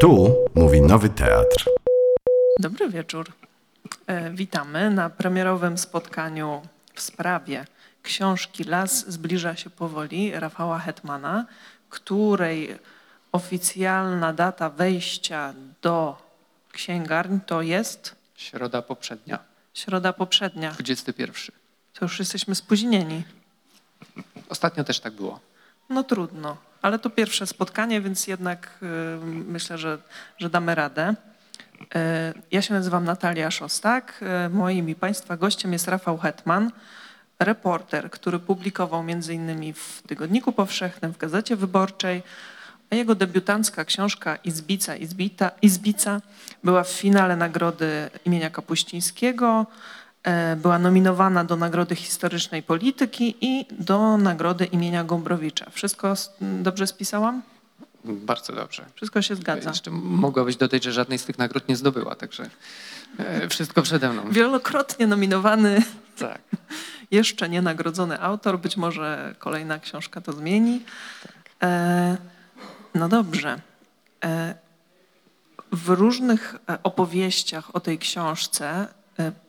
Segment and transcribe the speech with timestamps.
[0.00, 1.64] Tu mówi Nowy Teatr.
[2.60, 3.32] Dobry wieczór.
[4.06, 6.62] E, Witamy na premierowym spotkaniu
[6.94, 7.66] w sprawie
[8.02, 11.46] książki Las zbliża się powoli Rafała Hetmana,
[11.90, 12.78] której
[13.32, 16.16] oficjalna data wejścia do
[16.72, 19.38] księgarni to jest Środa poprzednia,
[19.74, 20.70] środa poprzednia.
[20.70, 21.34] 21.
[21.94, 23.22] To już jesteśmy spóźnieni.
[24.48, 25.40] Ostatnio też tak było.
[25.88, 28.86] No trudno, ale to pierwsze spotkanie, więc jednak y,
[29.26, 29.98] myślę, że,
[30.38, 31.14] że damy radę.
[31.80, 34.20] Y, Ja się nazywam Natalia Szostak.
[34.46, 36.70] Y, Moim i Państwa gościem jest Rafał Hetman,
[37.38, 42.22] reporter, który publikował innymi w Tygodniku Powszechnym, w Gazecie Wyborczej,
[42.90, 46.20] a jego debiutancka książka Izbica, Izbita, Izbica
[46.64, 49.66] była w finale nagrody imienia Kapuścińskiego,
[50.56, 55.70] była nominowana do Nagrody Historycznej Polityki i do Nagrody imienia Gombrowicza.
[55.70, 57.42] Wszystko dobrze spisałam?
[58.04, 58.84] Bardzo dobrze.
[58.94, 59.70] Wszystko się zgadza.
[59.70, 62.50] Jeszcze mogłabyś dodać, że żadnej z tych nagród nie zdobyła, także
[63.18, 64.22] e, wszystko przede mną.
[64.30, 65.82] Wielokrotnie nominowany,
[66.18, 66.40] Tak.
[67.10, 68.58] jeszcze nie nagrodzony autor.
[68.58, 70.82] Być może kolejna książka to zmieni.
[71.62, 72.16] E,
[72.94, 73.60] no dobrze.
[74.24, 74.54] E,
[75.72, 78.88] w różnych e, opowieściach o tej książce e,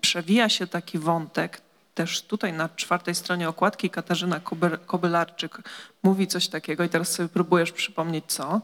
[0.02, 1.62] przewija się taki wątek,
[1.96, 5.58] też tutaj na czwartej stronie okładki Katarzyna Kobyl- Kobylarczyk
[6.04, 8.62] mówi coś takiego i teraz sobie próbujesz przypomnieć co,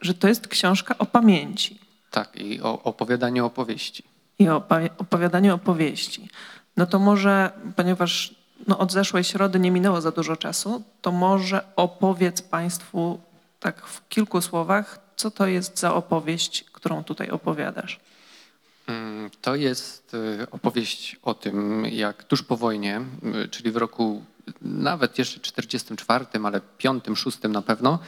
[0.00, 1.78] że to jest książka o pamięci
[2.10, 4.02] Tak, i o opowiadaniu opowieści.
[4.38, 4.62] i o
[4.98, 6.28] opowiadaniu opowieści.
[6.76, 8.34] No to może, ponieważ
[8.68, 13.20] no od zeszłej środy nie minęło za dużo czasu, to może opowiedz Państwu
[13.60, 18.00] tak w kilku słowach, co to jest za opowieść, którą tutaj opowiadasz.
[18.86, 23.00] Mm, To jest e, opowieść o tym, jak tuż po wojnie,
[23.44, 24.24] e, czyli w roku
[24.62, 27.98] nawet jeszcze 44, ale 5, 6 na pewno,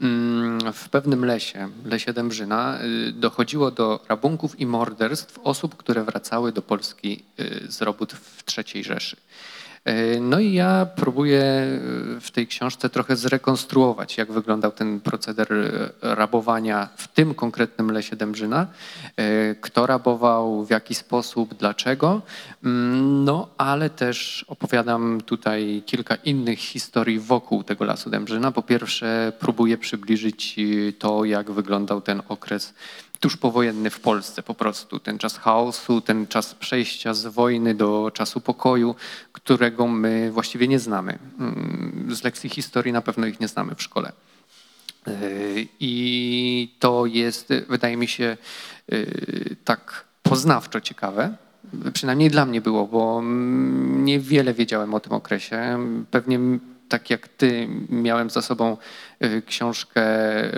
[0.00, 6.52] mm, w pewnym lesie, lesie Dębrzyna, e, dochodziło do rabunków i morderstw osób, które wracały
[6.52, 7.24] do Polski
[7.68, 9.16] z robót w III Rzeszy.
[9.84, 15.52] E, No i ja próbuję e, w tej książce trochę zrekonstruować, jak wyglądał ten proceder
[15.52, 18.66] e, rabowania w tym konkretnym lesie Dębrzyna,
[19.60, 22.22] kto rabował, w jaki sposób, dlaczego.
[22.64, 28.52] Mm, No, ale też opowiadam tutaj kilka innych historii wokół tego lasu Dębrzyna.
[28.52, 30.56] Po pierwsze, próbuję przybliżyć
[30.98, 32.74] to, jak wyglądał ten okres
[33.24, 35.00] tuż powojenny w Polsce po prostu.
[35.00, 38.94] Ten czas chaosu, ten czas przejścia z wojny do czasu pokoju,
[39.32, 41.18] którego my właściwie nie znamy.
[41.40, 44.12] Mm, Z lekcji historii na pewno ich nie znamy w szkole.
[45.06, 45.12] Yy,
[45.80, 48.36] I to jest, wydaje mi się,
[48.88, 51.36] yy, tak poznawczo ciekawe.
[51.92, 55.78] Przynajmniej dla mnie było, bo mm, niewiele wiedziałem o tym okresie.
[56.10, 56.38] Pewnie
[56.88, 58.76] tak jak ty miałem za sobą
[59.46, 60.02] książkę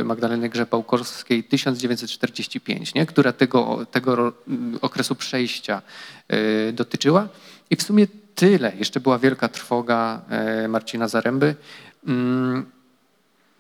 [0.05, 3.07] Magdaleny Grzebałkowskiej 1945, nie?
[3.07, 4.33] która tego, tego ro-
[4.81, 5.83] okresu przejścia
[6.29, 7.29] yy, dotyczyła.
[7.71, 8.73] I w sumie tyle.
[8.79, 10.23] Jeszcze była wielka trwoga
[10.69, 11.55] Marcina Zaręby.
[12.07, 12.67] Mm,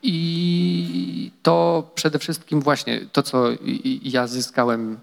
[0.03, 3.49] i to przede wszystkim właśnie to, co
[4.03, 4.99] ja zyskałem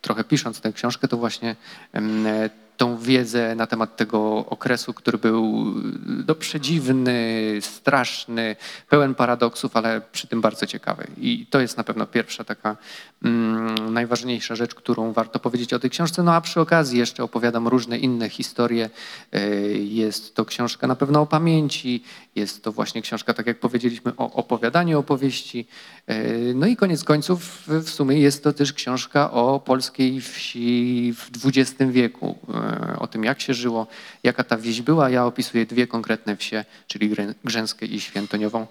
[0.00, 1.56] trochę pisząc tę książkę, to właśnie
[1.94, 5.74] e, tą wiedzę na temat tego okresu, który był
[6.28, 7.18] no, przedziwny,
[7.60, 8.56] straszny,
[8.88, 11.06] pełen paradoksów, ale przy tym bardzo ciekawy.
[11.20, 12.76] I to jest na pewno pierwsza taka
[13.24, 16.22] mm, najważniejsza rzecz, którą warto powiedzieć o tej książce.
[16.22, 18.90] No a przy okazji jeszcze opowiadam różne inne historie.
[19.32, 22.02] E, Jest to książka na pewno o pamięci,
[22.34, 25.66] jest to właśnie książka, tak jak powiedzieliśmy, o opowiadaniu opowieści.
[26.06, 31.46] E, No i koniec końców w sumie jest to też książka o polskiej wsi w
[31.46, 32.67] XX wieku, e,
[32.98, 33.86] o tym jak się żyło,
[34.22, 35.10] jaka ta wieś była.
[35.10, 37.10] Ja opisuję dwie konkretne wsie, czyli
[37.44, 38.66] Grzęskę i Świętoniową.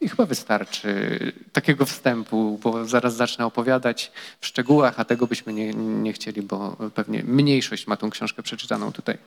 [0.00, 5.74] I chyba wystarczy takiego wstępu, bo zaraz zacznę opowiadać w szczegółach, a tego byśmy nie,
[5.74, 9.18] nie chcieli, bo pewnie mniejszość ma tą książkę przeczytaną tutaj.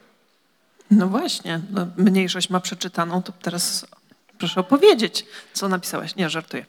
[0.90, 3.86] No właśnie, no mniejszość ma przeczytaną, to teraz
[4.38, 6.16] proszę opowiedzieć, co napisałeś.
[6.16, 6.66] Nie, żartuję.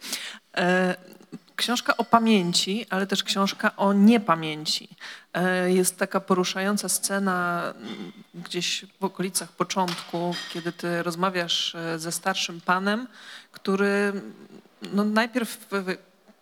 [0.57, 0.95] E,
[1.59, 4.89] Książka o pamięci, ale też książka o niepamięci.
[5.33, 12.11] E, Jest taka poruszająca scena mm, gdzieś w okolicach początku, kiedy ty rozmawiasz e, ze
[12.11, 13.07] starszym panem,
[13.51, 14.13] który
[14.93, 15.67] no najpierw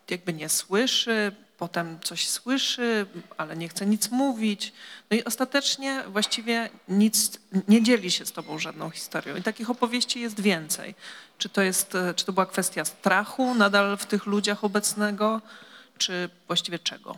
[0.10, 3.06] jakby nie słyszy, potem coś słyszy,
[3.38, 4.74] ale nie chce nic mówić.
[5.12, 9.36] No i ostatecznie właściwie nic nie dzieli się z tobą żadną historią.
[9.36, 10.95] I takich opowieści jest więcej.
[11.38, 15.42] Czy to, jest, e, czy to była kwestia strachu nadal w tych ludziach obecnego,
[15.98, 17.18] czy właściwie czego?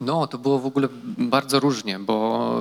[0.00, 0.88] No, to było w ogóle
[1.18, 2.58] bardzo różnie, bo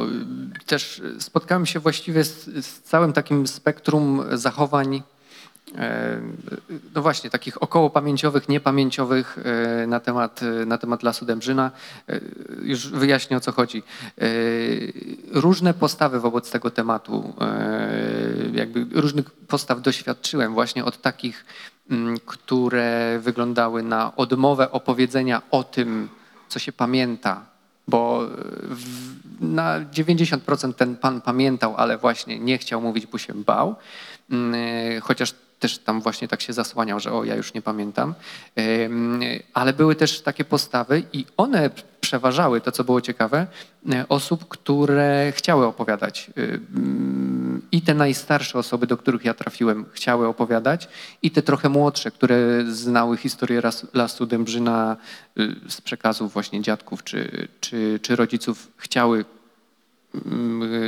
[0.66, 5.04] też spotkałem się właściwie z, z całym takim spektrum zachowań
[5.76, 6.22] e,
[6.96, 9.38] no właśnie, takich około pamięciowych, niepamięciowych
[9.84, 11.72] e, na temat, na temat Lasu Dębrzyna.
[12.10, 12.20] E,
[12.62, 13.84] Już wyjaśnię o co chodzi.
[15.32, 17.34] Różne postawy wobec tego tematu,
[18.54, 21.46] jakby różnych postaw doświadczyłem właśnie od takich,
[21.90, 26.10] mm, które wyglądały na odmowę opowiedzenia o tym,
[26.50, 27.46] co się pamięta,
[27.88, 28.22] bo
[28.64, 28.86] w,
[29.42, 33.76] na 90% ten pan pamiętał, ale właśnie nie chciał mówić, bo się bał.
[34.32, 38.14] Mm, e, Chociaż też tam właśnie tak się zasłaniał, że o, ja już nie pamiętam.
[39.54, 41.70] Ale były też takie postawy i one
[42.02, 43.48] przeważały, to co było ciekawe,
[43.92, 46.32] e, osób, które chciały opowiadać.
[47.72, 50.88] I te najstarsze osoby, do których ja trafiłem, chciały opowiadać,
[51.22, 53.62] i te trochę młodsze, które znały historię
[53.94, 54.98] Lasu Dębrzyna
[55.40, 59.26] y, z przekazów właśnie dziadków czy, czy, czy rodziców, chciały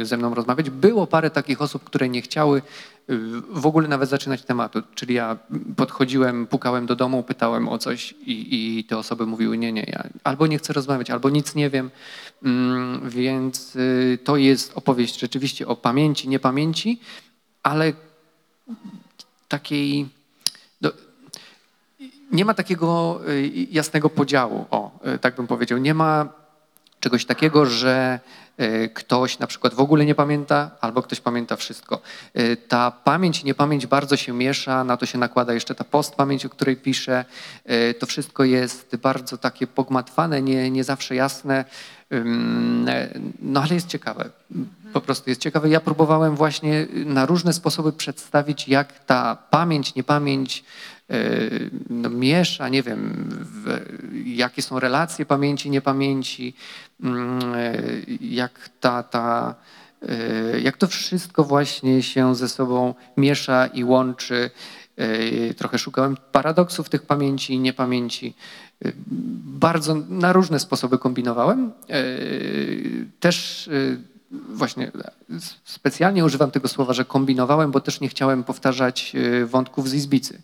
[0.04, 0.70] ze mną rozmawiać.
[0.70, 2.62] Było parę takich osób, które nie chciały
[3.10, 3.18] y,
[3.50, 4.82] w ogóle nawet zaczynać tematu.
[4.96, 5.38] Czyli ja
[5.76, 10.04] podchodziłem, pukałem do domu, pytałem o coś i, i te osoby mówiły nie, nie, ja
[10.24, 11.92] albo nie chcę rozmawiać, albo nic nie wiem.
[12.44, 17.00] Mm, Więc y, to jest opowieść rzeczywiście o pamięci, niepamięci,
[17.64, 17.94] ale
[19.48, 20.08] takiej...
[20.82, 20.92] Do,
[22.32, 25.78] nie ma takiego y, jasnego podziału, o, tak bym powiedział.
[25.78, 26.30] Nie ma
[27.00, 28.20] czegoś takiego, że
[28.62, 32.02] y, ktoś na przykład w ogóle nie pamięta, albo ktoś pamięta wszystko.
[32.40, 36.46] Y, Ta pamięć i niepamięć bardzo się miesza, na to się nakłada jeszcze ta postpamięć,
[36.46, 37.26] o której piszę.
[37.72, 41.66] Y, To wszystko jest bardzo takie pogmatwane, nie, nie zawsze jasne,
[43.42, 44.30] no ale jest ciekawe.
[44.94, 45.70] Po prostu jest ciekawe.
[45.70, 50.64] Ja próbowałem właśnie na różne sposoby przedstawić, jak ta pamięć, niepamięć
[51.12, 53.82] y, no, miesza, nie wiem, w,
[54.38, 56.54] jakie są relacje pamięci, niepamięci,
[57.04, 59.56] mm, y, jak ta, ta
[60.04, 64.50] y, jak to wszystko właśnie się ze sobą miesza i łączy.
[65.00, 68.34] Y, Trochę szukałem paradoksów tych pamięci i niepamięci.
[69.46, 71.72] Bardzo na różne sposoby kombinowałem.
[73.20, 73.70] Też
[74.50, 74.92] właśnie
[75.64, 79.14] specjalnie używam tego słowa, że kombinowałem, bo też nie chciałem powtarzać
[79.46, 80.42] wątków z Izbicy.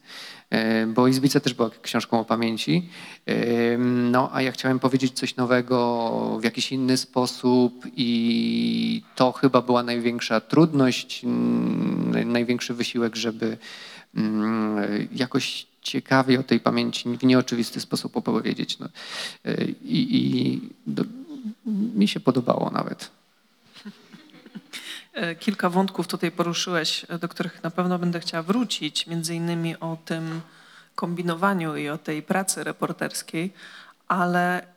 [0.54, 2.90] Y, Bo Izbica też była książką o pamięci.
[3.30, 3.78] Y,
[4.12, 9.84] No, a ja chciałem powiedzieć coś nowego w jakiś inny sposób i to chyba była
[9.84, 11.22] największa trudność,
[12.26, 13.58] największy wysiłek, żeby
[14.16, 18.80] mm, jakoś ciekawie o tej pamięci w nieoczywisty sposób opowiedzieć.
[18.80, 18.90] No.
[19.46, 21.04] Y, I, i do,
[21.96, 23.12] mi się podobało nawet.
[25.14, 29.80] E, Kilka wątków tutaj poruszyłeś, e, do których na pewno będę chciała wrócić, między innymi
[29.80, 30.42] o tym
[30.96, 33.54] kombinowaniu i o tej pracy reporterskiej,
[34.08, 34.74] ale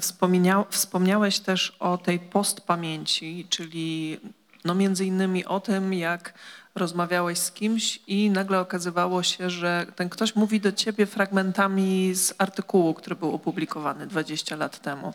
[0.00, 4.20] wspomniał, wspomniałeś też o tej postpamięci, czyli
[4.64, 6.34] no między innymi o tym, jak
[6.74, 12.34] rozmawiałeś z kimś i nagle okazywało się, że ten ktoś mówi do ciebie fragmentami z
[12.38, 15.14] artykułu, który był opublikowany 20 lat temu.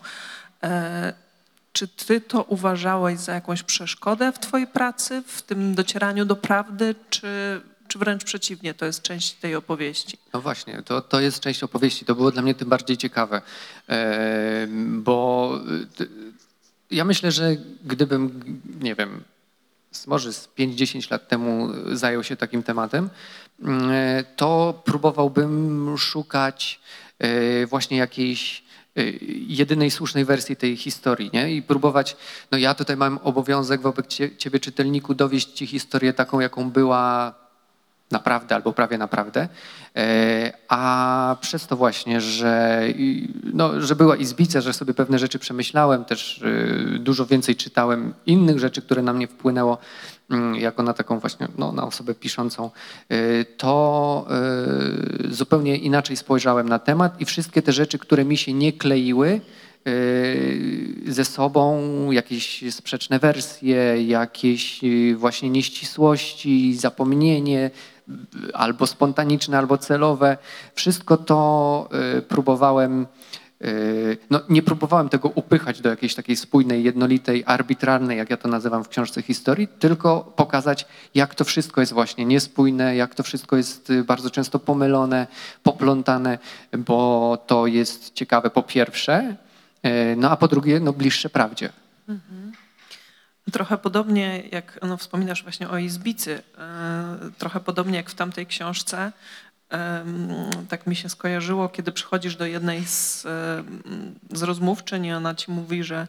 [0.62, 1.12] E,
[1.78, 6.94] czy ty to uważałeś za jakąś przeszkodę w twojej pracy, w tym docieraniu do prawdy,
[7.10, 10.18] czy, czy wręcz przeciwnie, to jest część tej opowieści?
[10.32, 12.04] No właśnie, to, to jest część opowieści.
[12.04, 13.42] To było dla mnie tym bardziej ciekawe,
[14.88, 15.52] bo
[16.00, 16.04] e,
[16.90, 18.42] ja myślę, że gdybym,
[18.80, 19.22] nie wiem,
[20.06, 23.10] może z 5-10 lat temu zajął się takim tematem,
[23.62, 26.80] mm, e, to próbowałbym szukać
[27.68, 28.67] właśnie jakiejś
[29.46, 31.54] jedynej słusznej wersji tej historii, nie?
[31.54, 32.16] I próbować,
[32.50, 37.34] no ja tutaj mam obowiązek wobec cie- ciebie, czytelniku, dowieść ci historię taką, jaką była
[38.10, 39.48] naprawdę albo prawie naprawdę,
[39.96, 42.82] E, a przez to właśnie, że,
[43.44, 46.42] no, że była izbica, że sobie pewne rzeczy przemyślałem, też
[46.94, 49.78] e, dużo więcej czytałem innych rzeczy, które na mnie wpłynęło
[50.54, 52.70] jako na taką właśnie, no, na osobę piszącą,
[53.08, 58.52] e, to e, zupełnie inaczej spojrzałem na temat i wszystkie te rzeczy, które mi się
[58.52, 59.40] nie kleiły,
[59.86, 59.90] e,
[61.12, 61.80] ze sobą,
[62.10, 64.80] jakieś sprzeczne wersje, jakieś
[65.16, 67.70] właśnie nieścisłości, zapomnienie,
[68.54, 70.36] albo spontaniczne, albo celowe.
[70.74, 73.06] Wszystko to y, próbowałem, y,
[74.30, 78.84] no nie próbowałem tego upychać do jakiejś takiej spójnej, jednolitej, arbitralnej, jak ja to nazywam
[78.84, 83.90] w książce historii, tylko pokazać, jak to wszystko jest właśnie niespójne, jak to wszystko jest
[83.90, 85.26] y, bardzo często pomylone,
[85.62, 86.38] poplątane,
[86.78, 89.36] bo to jest ciekawe po pierwsze,
[89.86, 91.72] y, no a po drugie, no bliższe prawdzie.
[93.52, 99.12] Trochę podobnie jak no, wspominasz właśnie o Izbicy, e, trochę podobnie jak w tamtej książce,
[100.68, 103.22] tak mi się skojarzyło, kiedy przychodzisz do jednej z,
[104.32, 106.06] z rozmówczyń ona ci mówi, że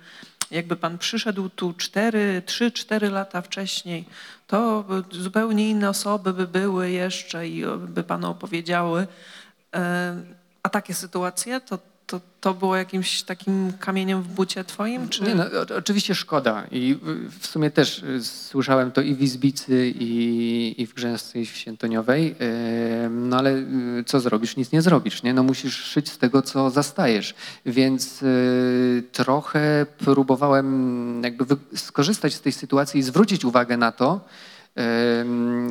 [0.51, 4.05] jakby pan przyszedł tu 4, 3-4 lata wcześniej,
[4.47, 9.07] to zupełnie inne osoby by były jeszcze i by panu opowiedziały.
[10.63, 15.09] A takie sytuacje, to, to, to było jakimś takim kamieniem w bucie twoim?
[15.09, 15.23] Czy...
[15.23, 15.45] Nie, no,
[15.77, 16.99] oczywiście szkoda i
[17.39, 21.55] w sumie też y, słyszałem to i w Izbicy i, i w Grzęsce i w
[21.55, 22.35] Świętoniowej,
[23.05, 24.57] Ym, no ale y, co zrobisz?
[24.57, 25.33] Nic nie zrobisz, nie?
[25.33, 27.35] No musisz szyć z tego, co zastajesz,
[27.65, 34.21] więc y, trochę próbowałem jakby skorzystać z tej sytuacji i zwrócić uwagę na to,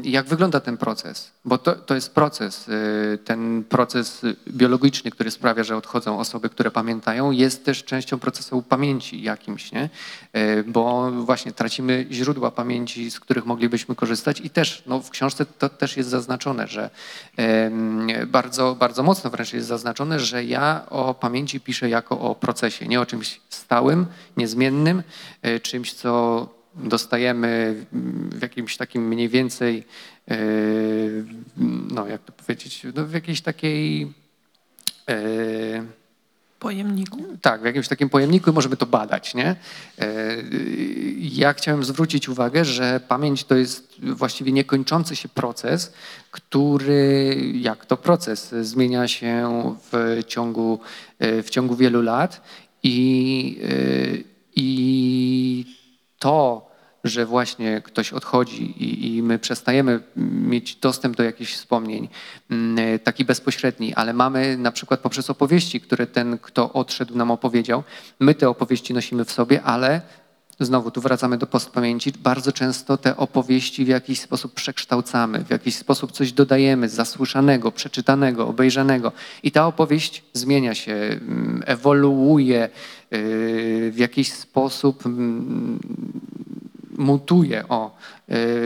[0.02, 5.64] jak wygląda ten proces, bo to, to jest proces, y, ten proces biologiczny, który sprawia,
[5.64, 9.90] że odchodzą osoby, które pamiętają, jest też częścią procesu pamięci jakimś, nie?
[10.36, 15.46] Y, bo właśnie tracimy źródła pamięci, z których moglibyśmy korzystać i też no, w książce
[15.46, 16.90] to też jest zaznaczone, że
[18.26, 23.00] bardzo, bardzo mocno wręcz jest zaznaczone, że ja o pamięci piszę jako o procesie, nie
[23.00, 25.02] o czymś stałym, niezmiennym,
[25.46, 27.84] y, czymś, co dostajemy
[28.30, 29.84] w jakimś takim mniej więcej,
[30.30, 30.36] e,
[31.90, 34.12] no jak to powiedzieć, no w jakiejś takiej,
[35.08, 35.18] e,
[36.58, 37.18] Pojemniku?
[37.42, 39.56] tak, w jakimś takim pojemniku i możemy to badać, nie?
[39.98, 40.36] E,
[41.20, 45.92] Ja chciałem zwrócić uwagę, że pamięć to jest właściwie niekończący się proces,
[46.30, 50.80] który, jak to proces, zmienia się w ciągu,
[51.20, 52.42] w ciągu wielu lat
[52.82, 53.60] i,
[54.56, 55.76] i
[56.18, 56.67] to,
[57.04, 62.08] że właśnie ktoś odchodzi i, i my przestajemy mieć dostęp do jakichś wspomnień,
[62.50, 67.82] mm, taki bezpośredni, ale mamy na przykład poprzez opowieści, które ten, kto odszedł, nam opowiedział,
[68.20, 70.00] my te opowieści nosimy w sobie, ale
[70.60, 75.76] znowu tu wracamy do postpamięci, bardzo często te opowieści w jakiś sposób przekształcamy, w jakiś
[75.76, 79.12] sposób coś dodajemy zasłyszanego, przeczytanego, obejrzanego
[79.42, 82.68] i ta opowieść zmienia się, mm, ewoluuje
[83.10, 85.78] yy, w jakiś sposób mm,
[86.98, 87.90] mutuje o, y,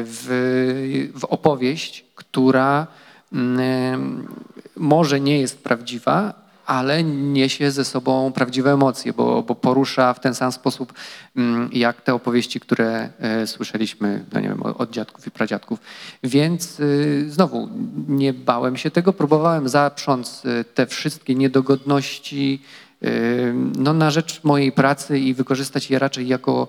[0.05, 2.87] w, w opowieść, która
[3.33, 4.29] mm,
[4.77, 10.35] może nie jest prawdziwa, ale niesie ze sobą prawdziwe emocje, bo, bo porusza w ten
[10.35, 10.93] sam sposób,
[11.37, 15.81] mm, jak te opowieści, które e, słyszeliśmy no nie wiem, od dziadków i pradziadków.
[16.23, 17.69] Więc y, znowu
[18.09, 22.63] nie bałem się tego, próbowałem zaprząc y, te wszystkie niedogodności
[23.03, 26.69] y, no, na rzecz mojej pracy i wykorzystać je raczej jako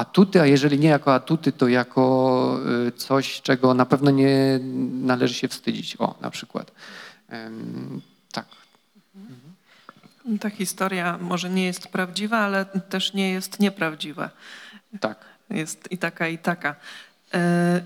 [0.00, 4.60] atuty, a jeżeli nie jako atuty, to jako y, coś, czego na pewno nie
[5.02, 5.96] należy się wstydzić.
[5.98, 6.72] O, na przykład.
[8.32, 8.46] Tak.
[10.40, 14.30] Ta historia może nie jest prawdziwa, ale też nie jest nieprawdziwa.
[15.00, 15.18] Tak.
[15.50, 16.74] Jest i taka, i taka.
[17.34, 17.80] E,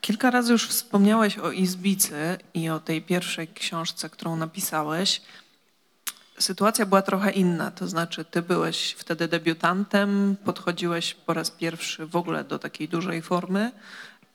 [0.00, 5.22] Kilka razy już wspomniałeś o Izbicy i o tej pierwszej książce, którą napisałeś.
[6.38, 12.16] Sytuacja była trochę inna, to znaczy ty byłeś wtedy debiutantem, podchodziłeś po raz pierwszy w
[12.16, 13.72] ogóle do takiej dużej formy.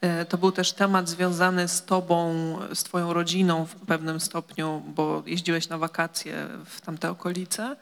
[0.02, 2.34] E, To był też temat związany z tobą,
[2.74, 7.76] z twoją rodziną w pewnym stopniu, bo jeździłeś na wakacje w tamte okolice.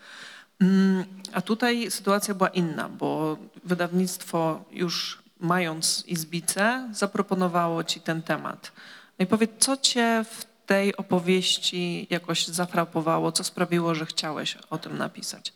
[0.62, 8.72] Mm, A tutaj sytuacja była inna, bo wydawnictwo już mając Izbicę zaproponowało ci ten temat.
[9.20, 14.78] No i powiedz, co cię w tej opowieści jakoś zafrapowało, co sprawiło, że chciałeś o
[14.78, 15.54] tym napisać?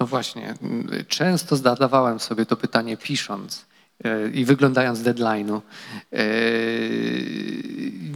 [0.00, 0.54] No właśnie.
[1.08, 3.66] Często zadawałem sobie to pytanie pisząc
[4.04, 5.60] e, i wyglądając deadline'u.
[6.12, 6.24] E,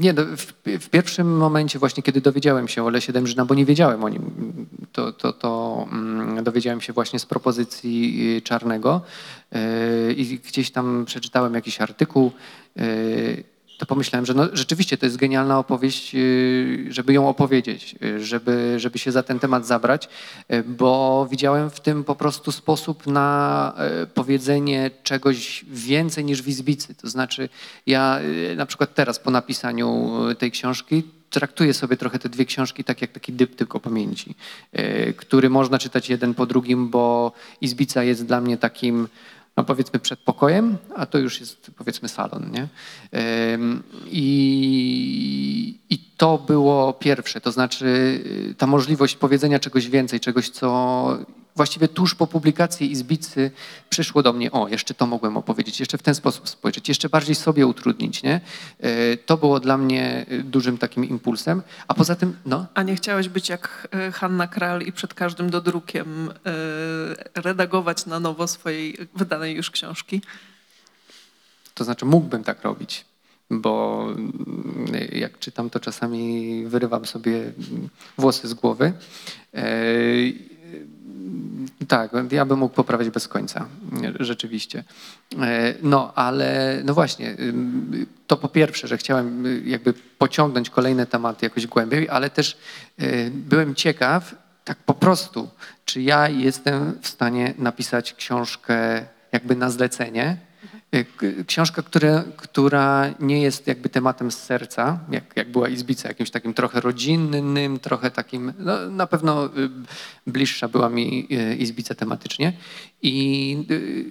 [0.00, 0.52] Nie, no, w,
[0.84, 4.24] w pierwszym momencie właśnie, kiedy dowiedziałem się o Lesie Dębrzyna, bo nie wiedziałem o nim,
[4.92, 5.50] to, to, to
[5.92, 7.96] mm, dowiedziałem się właśnie z propozycji
[8.36, 9.00] y, Czarnego
[9.52, 12.32] e, i gdzieś tam przeczytałem jakiś artykuł,
[12.76, 12.82] e,
[13.78, 18.74] to pomyślałem, że no, rzeczywiście to jest genialna opowieść, yy, żeby ją opowiedzieć, yy, żeby,
[18.76, 20.08] żeby się za ten temat zabrać,
[20.48, 23.36] yy, bo widziałem w tym po prostu sposób na
[24.14, 26.94] powiedzenie czegoś więcej niż w Izbicy.
[26.94, 27.48] To znaczy
[27.86, 28.20] ja
[28.56, 33.12] na przykład teraz po napisaniu tej książki traktuję sobie trochę te dwie książki tak jak
[33.12, 34.34] taki dyptyk o pamięci,
[35.16, 39.08] który można czytać jeden po drugim, bo Izbica jest dla mnie takim
[39.56, 42.68] no powiedzmy przed pokojem, a to już jest powiedzmy salon, nie?
[44.06, 47.86] I, I to było pierwsze, to znaczy
[48.50, 51.18] y, ta możliwość powiedzenia czegoś więcej, czegoś, co
[51.56, 53.50] właściwie tuż po publikacji Izbicy
[53.90, 57.34] przyszło do mnie, o, jeszcze to mogłem opowiedzieć, jeszcze w ten sposób spojrzeć, jeszcze bardziej
[57.34, 58.40] sobie utrudnić, nie?
[58.84, 62.96] Y, To było dla mnie y, dużym takim impulsem, a poza tym, no, A nie
[62.96, 66.30] chciałeś być jak Hanna Kral i przed każdym dodrukiem
[67.34, 70.20] redagować na nowo swojej wydanej już książki?
[71.74, 73.04] To znaczy mógłbym tak robić,
[73.50, 77.52] bo mm, jak czytam, to czasami wyrywam sobie
[78.18, 78.92] włosy z głowy.
[79.54, 79.62] E,
[81.88, 83.66] Tak, ja bym mógł poprawiać bez końca,
[84.20, 84.84] rzeczywiście.
[85.40, 87.36] E, No, ale no właśnie,
[88.26, 92.56] to po pierwsze, że chciałem y, jakby pociągnąć kolejne tematy jakoś głębiej, ale też
[93.02, 94.34] y, byłem ciekaw,
[94.64, 95.48] tak po prostu,
[95.84, 100.36] czy ja jestem w stanie napisać książkę jakby na zlecenie,
[101.46, 106.54] Książka, która, która nie jest jakby tematem z serca, jak, jak była Izbica, jakimś takim
[106.54, 109.50] trochę rodzinnym, trochę takim, no, na pewno y,
[110.26, 112.52] bliższa była mi y, Izbica tematycznie
[113.02, 114.04] i y,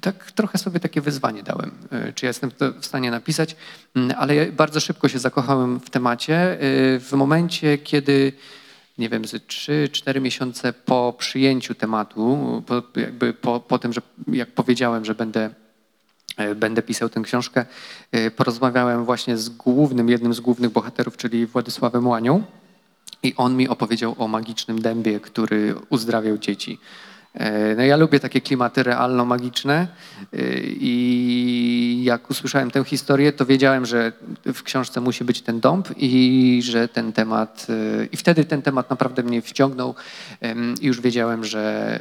[0.00, 1.70] tak trochę sobie takie wyzwanie dałem,
[2.08, 2.50] y, czy ja jestem
[2.80, 3.56] w stanie napisać,
[3.94, 6.62] Mm, ale ja bardzo szybko się zakochałem w temacie.
[6.62, 8.32] y, W momencie, kiedy
[8.98, 14.00] nie wiem, ze 3-4 miesiące po przyjęciu tematu, po, jakby po, po tym, że
[14.32, 15.50] jak powiedziałem, że będę
[16.56, 17.64] będę pisał tę książkę,
[18.12, 22.42] e, porozmawiałem właśnie z głównym, jednym z głównych bohaterów, czyli Władysławem Łanią
[23.22, 26.78] i on mi opowiedział o magicznym dębie, który uzdrawiał dzieci.
[27.34, 29.86] E, No ja lubię takie klimaty realno-magiczne
[30.32, 34.12] e, i jak usłyszałem tę historię, to wiedziałem, że
[34.46, 38.90] w książce musi być ten dąb i że ten temat, e, i wtedy ten temat
[38.90, 39.94] naprawdę mnie wciągnął
[40.80, 42.00] i już wiedziałem, że,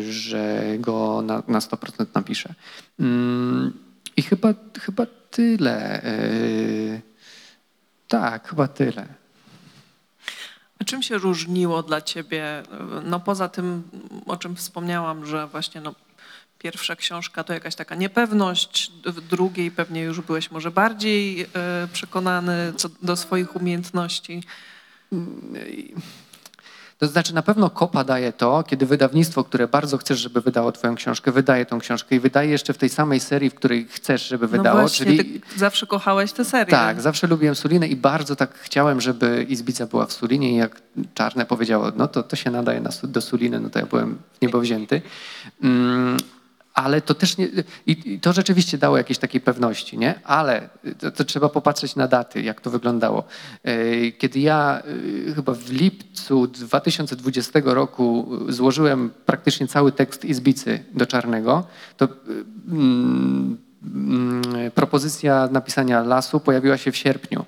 [0.00, 2.54] że go na, na 100% napiszę.
[3.00, 3.72] Mm,
[4.16, 6.02] I chyba, chyba tyle.
[8.08, 9.21] Tak, chyba tyle.
[10.86, 12.62] Czym się różniło dla ciebie,
[13.04, 13.82] no poza tym,
[14.26, 15.94] o czym wspomniałam, że właśnie no,
[16.58, 21.46] pierwsza książka to jakaś taka niepewność, w drugiej pewnie już byłeś może bardziej e,
[21.92, 24.42] przekonany co do swoich umiejętności.
[27.02, 30.94] To znaczy na pewno kopa daje to, kiedy wydawnictwo, które bardzo chcesz, żeby wydało twoją
[30.94, 34.48] książkę, wydaje tą książkę i wydaje jeszcze w tej samej serii, w której chcesz, żeby
[34.48, 36.70] wydało, no właśnie, czyli ty zawsze kochałeś tę serię.
[36.70, 40.82] tak, zawsze lubiłem Sulinę i bardzo tak chciałem, żeby Izbica była w Sulinie i jak
[41.14, 44.42] Czarne powiedziało, no to to się nadaje na, do Suliny, no to ja byłem w
[44.42, 45.02] niebo wzięty.
[45.62, 46.16] Mm,
[46.74, 47.48] ale to też nie,
[47.86, 50.20] i, to rzeczywiście dało jakiejś takiej pewności, nie?
[50.24, 53.24] Ale to, to trzeba popatrzeć na daty, jak to wyglądało.
[53.64, 54.82] E, Kiedy ja
[55.28, 62.08] e, chyba w lipcu 2020 roku złożyłem praktycznie cały tekst Izbicy do Czarnego, to
[62.68, 64.42] mm, mm,
[64.74, 67.44] propozycja napisania lasu pojawiła się w sierpniu.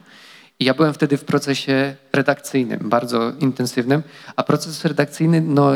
[0.60, 4.02] I ja byłem wtedy w procesie redakcyjnym, bardzo intensywnym,
[4.37, 5.72] a proces redakcyjny, no,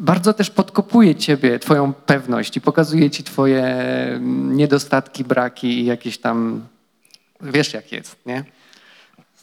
[0.00, 6.18] bardzo też podkopuje ciebie, twoją pewność i pokazuje ci twoje mm, niedostatki, braki i jakieś
[6.18, 6.66] tam,
[7.40, 8.44] wiesz jak jest, nie?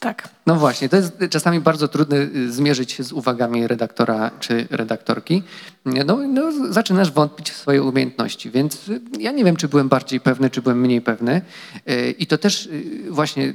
[0.00, 0.28] Tak.
[0.46, 5.42] No właśnie, to jest czasami bardzo trudne y, zmierzyć się z uwagami redaktora czy redaktorki.
[5.84, 10.20] No, no, zaczynasz wątpić w swoje umiejętności, więc y, ja nie wiem, czy byłem bardziej
[10.20, 11.42] pewny, czy byłem mniej pewny.
[11.90, 12.68] Y, I to też
[13.10, 13.54] właśnie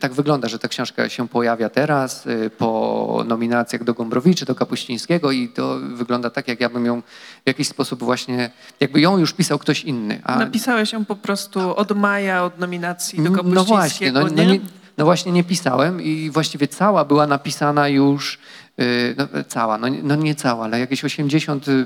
[0.00, 2.24] tak wygląda, że ta książka się pojawia teraz
[2.58, 7.02] po nominacjach do Gombrowiczy, do Kapuścińskiego i to wygląda tak, jak ja bym ją
[7.44, 10.20] w jakiś sposób właśnie, jakby ją już pisał ktoś inny.
[10.24, 14.52] A Napisałeś ją po prostu od maja, od nominacji do no Kapuścińskiego, właśnie, no, no,
[14.52, 14.60] nie?
[14.98, 18.38] No właśnie nie pisałem i właściwie cała była napisana już,
[18.78, 21.84] yy, no, cała, no, no nie cała, ale jakieś 80%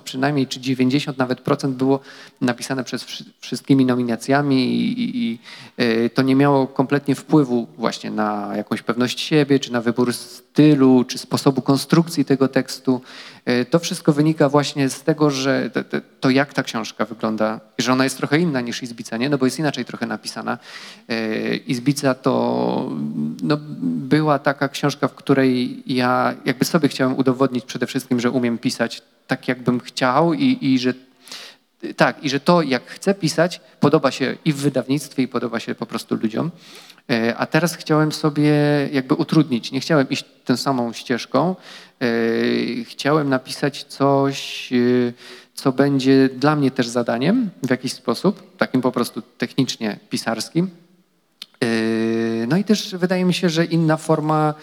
[0.00, 2.00] przynajmniej, czy 90 nawet procent było
[2.40, 5.38] napisane przez wszy- wszystkimi nominacjami i, i, i
[5.78, 11.04] yy, to nie miało kompletnie wpływu właśnie na jakąś pewność siebie, czy na wybór stylu,
[11.04, 13.00] czy sposobu konstrukcji tego tekstu.
[13.46, 15.70] Yy, To wszystko wynika właśnie z tego, że
[16.20, 19.28] to, jak ta książka wygląda, że ona jest trochę inna niż Izbica, nie?
[19.28, 20.58] No bo jest inaczej trochę napisana.
[21.08, 22.34] Yy, Izbica to
[23.42, 28.58] no, była taka książka, w której ja jakby sobie chciałem udowodnić przede wszystkim, że umiem
[28.58, 30.94] pisać tak, jakbym chciał i, i że
[31.96, 35.74] tak, i że to, jak chcę pisać, podoba się i w wydawnictwie, i podoba się
[35.74, 36.50] po prostu ludziom.
[37.10, 38.52] E, A teraz chciałem sobie
[38.92, 39.72] jakby utrudnić.
[39.72, 41.56] Nie chciałem iść tą samą ścieżką.
[42.00, 42.04] E,
[42.84, 44.76] Chciałem napisać coś, e,
[45.54, 50.70] co będzie dla mnie też zadaniem w jakiś sposób, takim po prostu technicznie pisarskim.
[52.48, 54.54] No i też wydaje mi się, że inna forma,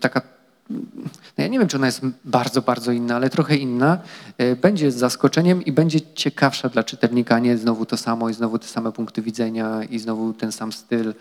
[0.00, 0.22] taka,
[0.70, 3.98] no ja nie wiem, czy ona jest bardzo, bardzo inna, ale trochę inna,
[4.38, 8.34] yy, będzie z zaskoczeniem i będzie ciekawsza dla czytelnika, a nie znowu to samo i
[8.34, 11.14] znowu te same punkty widzenia i znowu ten sam styl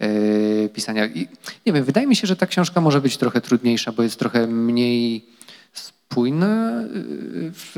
[0.00, 1.06] yy, pisania.
[1.06, 1.28] I
[1.66, 4.46] nie wiem, wydaje mi się, że ta książka może być trochę trudniejsza, bo jest trochę
[4.46, 5.26] mniej
[5.72, 7.74] spójna yy, w,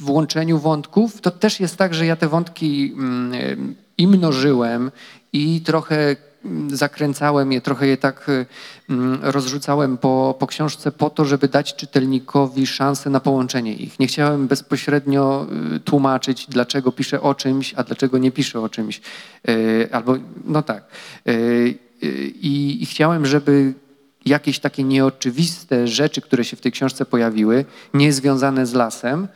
[0.00, 4.90] w łączeniu wątków, to też jest tak, że ja te wątki mm, i mnożyłem
[5.32, 6.16] i trochę
[6.68, 8.26] zakręcałem je, trochę je tak
[8.90, 13.98] mm, rozrzucałem po, po książce po to, żeby dać czytelnikowi szansę na połączenie ich.
[13.98, 19.00] Nie chciałem bezpośrednio y, tłumaczyć, dlaczego piszę o czymś, a dlaczego nie piszę o czymś.
[19.48, 20.84] Y, Albo, no tak.
[21.28, 21.32] Y,
[22.02, 23.74] y, I, i chciałem, żeby
[24.26, 29.28] jakieś takie nieoczywiste rzeczy, które się w tej książce pojawiły, niezwiązane z lasem, y,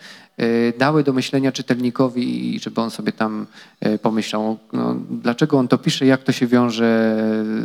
[0.79, 3.47] dały do myślenia czytelnikowi, żeby on sobie tam
[3.87, 7.17] y, pomyślał, no, dlaczego on to pisze, jak to się wiąże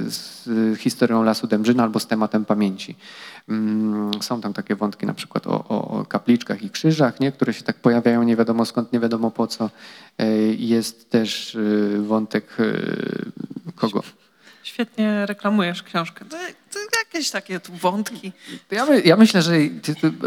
[0.05, 0.47] z
[0.79, 2.95] historią Lasu Dębrzyna albo z tematem pamięci.
[3.49, 7.31] Mm, Są tam takie wątki na przykład o, o, kapliczkach i krzyżach, nie?
[7.31, 9.69] które się tak pojawiają nie wiadomo skąd, nie wiadomo po co.
[10.21, 13.31] Y, Jest też y, wątek y,
[13.75, 14.03] kogo?
[14.63, 16.25] Świetnie reklamujesz książkę.
[16.91, 18.31] To, jakieś takie tu wątki
[18.71, 19.53] Ja, my, ja myślę, że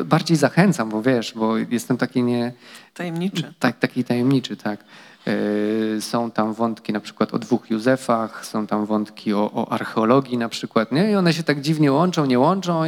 [0.05, 2.53] bardziej zachęcam, bo wiesz, bo jestem taki nie,
[2.95, 3.55] tajemnicze.
[3.59, 4.85] tak, taki tajemniczy, tak.
[5.27, 10.39] Yy, Są tam wątki na przykład o dwóch Józefach, są tam wątki o, o archeologii
[10.39, 11.11] na przykład, nie?
[11.11, 12.83] I one się tak dziwnie łączą, nie łączą.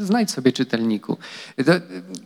[0.00, 1.18] Znajdź sobie czytelniku.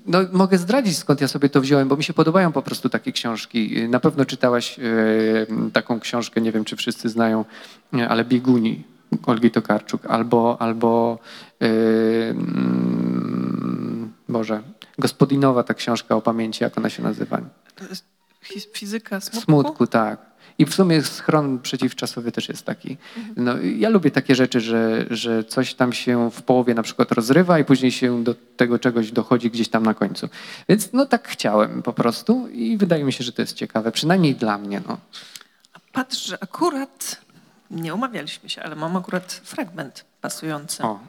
[0.07, 3.13] No, mogę zdradzić skąd ja sobie to wziąłem, bo mi się podobają po prostu takie
[3.13, 3.89] książki.
[3.89, 7.45] Na pewno czytałaś yy, taką książkę, nie wiem czy wszyscy znają,
[7.93, 8.85] nie, ale Bieguni
[9.27, 11.19] Olgi Tokarczuk, albo, albo
[11.61, 11.69] yy,
[12.31, 14.63] mm, Boże,
[14.99, 17.41] Gospodinowa ta książka o pamięci, jak ona się nazywa?
[18.73, 19.45] Fizyka smutku?
[19.45, 20.31] Smutku, tak.
[20.59, 22.97] I w sumie schron przeciwczasowy też jest taki.
[23.37, 27.59] No, ja lubię takie rzeczy, że, że coś tam się w połowie na przykład rozrywa
[27.59, 30.29] i później się do tego czegoś dochodzi gdzieś tam na końcu.
[30.69, 34.35] Więc no tak chciałem po prostu i wydaje mi się, że to jest ciekawe, przynajmniej
[34.35, 34.83] dla mnie.
[34.89, 34.99] No.
[35.93, 37.21] Patrz, że akurat
[37.71, 40.83] nie umawialiśmy się, ale mam akurat fragment pasujący.
[40.83, 41.01] O,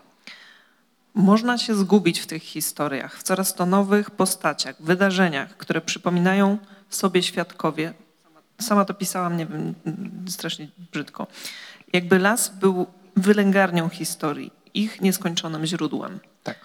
[1.14, 6.58] Można się zgubić w tych historiach, w coraz to nowych postaciach, wydarzeniach, które przypominają
[6.90, 7.94] sobie świadkowie.
[8.62, 9.76] Sama to pisałam, nie wiem,
[10.28, 11.28] strasznie brzydko.
[11.94, 16.20] Jakby las był wylęgarnią historii, ich nieskończonym źródłem.
[16.44, 16.56] tak.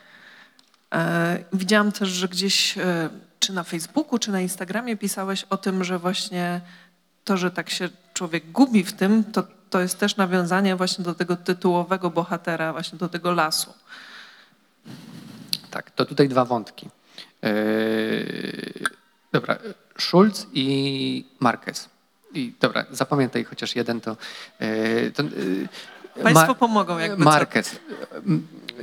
[0.95, 5.85] E, widziałam też, że gdzieś, e, czy na Facebooku, czy na Instagramie pisałeś o tym,
[5.85, 6.61] że właśnie
[7.25, 11.15] to, że tak się człowiek gubi w tym, to, to jest też nawiązanie właśnie do
[11.15, 13.75] tego tytułowego bohatera, właśnie do tego lasu.
[15.71, 16.89] Tak, to tutaj dwa wątki.
[17.43, 18.73] Yy,
[19.33, 19.59] dobra,
[19.99, 21.89] Schulz i Marquez.
[22.35, 24.17] I dobra, zapamiętaj chociaż jeden to.
[24.61, 25.69] Yy, to yy,
[26.23, 27.25] Państwo Ma- pomogą, jakby.
[27.25, 27.81] Marquez.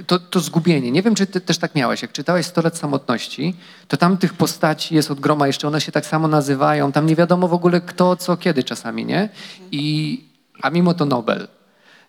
[0.08, 0.92] To, to zgubienie.
[0.92, 2.02] Nie wiem, czy ty też tak miałeś.
[2.02, 3.56] Jak czytałeś 100 lat samotności,
[3.88, 6.92] to tam tych postaci jest od groma, jeszcze one się tak samo nazywają.
[6.92, 9.30] Tam nie wiadomo w ogóle kto, co, kiedy czasami, nie?
[9.72, 11.48] I, a mimo to Nobel.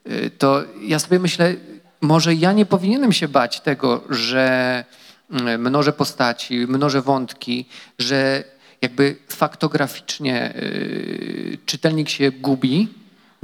[0.07, 1.54] Y, To ja sobie myślę,
[2.00, 4.85] może ja nie powinienem się bać tego, że
[5.30, 7.66] mm, mnożę postaci, mnożę wątki,
[7.98, 8.44] że
[8.83, 12.88] jakby faktograficznie y, czytelnik się gubi,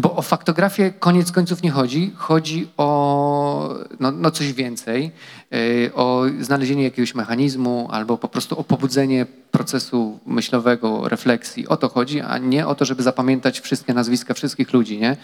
[0.00, 2.12] bo o faktografię koniec końców nie chodzi.
[2.16, 5.10] Chodzi o no, no coś więcej,
[5.54, 11.68] y, o znalezienie jakiegoś mechanizmu albo po prostu o pobudzenie procesu myślowego, refleksji.
[11.68, 15.16] O to chodzi, a nie o to, żeby zapamiętać wszystkie nazwiska wszystkich ludzi, nie?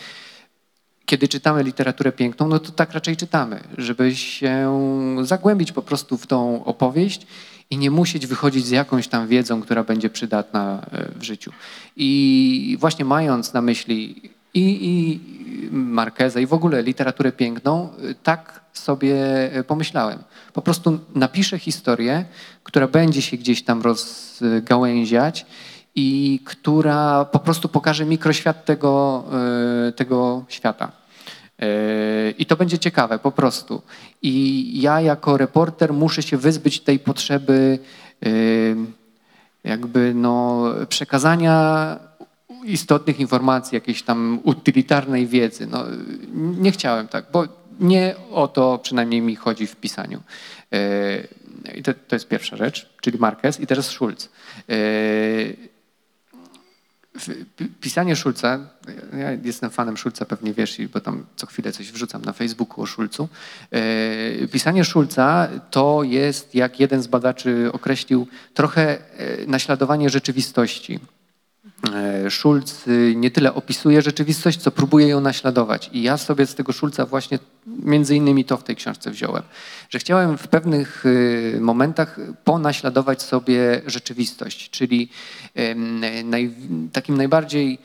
[1.06, 4.78] Kiedy czytamy literaturę piękną, no to tak raczej czytamy, żeby się
[5.22, 7.26] zagłębić po prostu w tą opowieść
[7.70, 11.52] i nie musieć wychodzić z jakąś tam wiedzą, która będzie przydatna e, w życiu.
[11.96, 15.20] I właśnie mając na myśli i, i
[16.40, 19.14] i w ogóle literaturę piękną, y, tak sobie
[19.56, 20.18] y, pomyślałem.
[20.52, 22.24] Po prostu napiszę historię,
[22.62, 25.46] która będzie się gdzieś tam rozgałęziać
[25.94, 29.24] i która po prostu pokaże mikroświat tego,
[29.88, 30.92] y, tego świata.
[32.38, 33.82] I to będzie ciekawe po prostu.
[34.22, 37.78] I ja jako reporter muszę się wyzbyć tej potrzeby
[39.64, 41.98] jakby no, przekazania
[42.72, 45.66] istotnych informacji, jakiejś tam utylitarnej wiedzy.
[45.66, 45.84] No,
[46.34, 47.44] nie chciałem tak, bo
[47.80, 50.22] nie o to przynajmniej mi chodzi w pisaniu.
[50.70, 51.28] Yy,
[51.74, 54.28] I to, to jest pierwsza rzecz, czyli Marquez i teraz Schulz.
[57.56, 58.58] Pi- Pisanie Szulca,
[59.18, 62.86] ja jestem fanem Szulca, pewnie wiesz, bo tam co chwilę coś wrzucam na Facebooku o
[62.86, 63.28] Szulcu.
[63.70, 71.00] E, Pisanie Szulca to jest, jak jeden z badaczy określił, trochę e, naśladowanie rzeczywistości.
[71.94, 75.90] E, Schulz y, nie tyle opisuje rzeczywistość, co próbuje ją naśladować.
[75.92, 79.42] I ja sobie z tego Schulza właśnie między innymi to w tej książce wziąłem,
[79.90, 85.08] że chciałem w pewnych y, momentach ponaśladować sobie rzeczywistość, czyli
[86.92, 87.78] takim najbardziej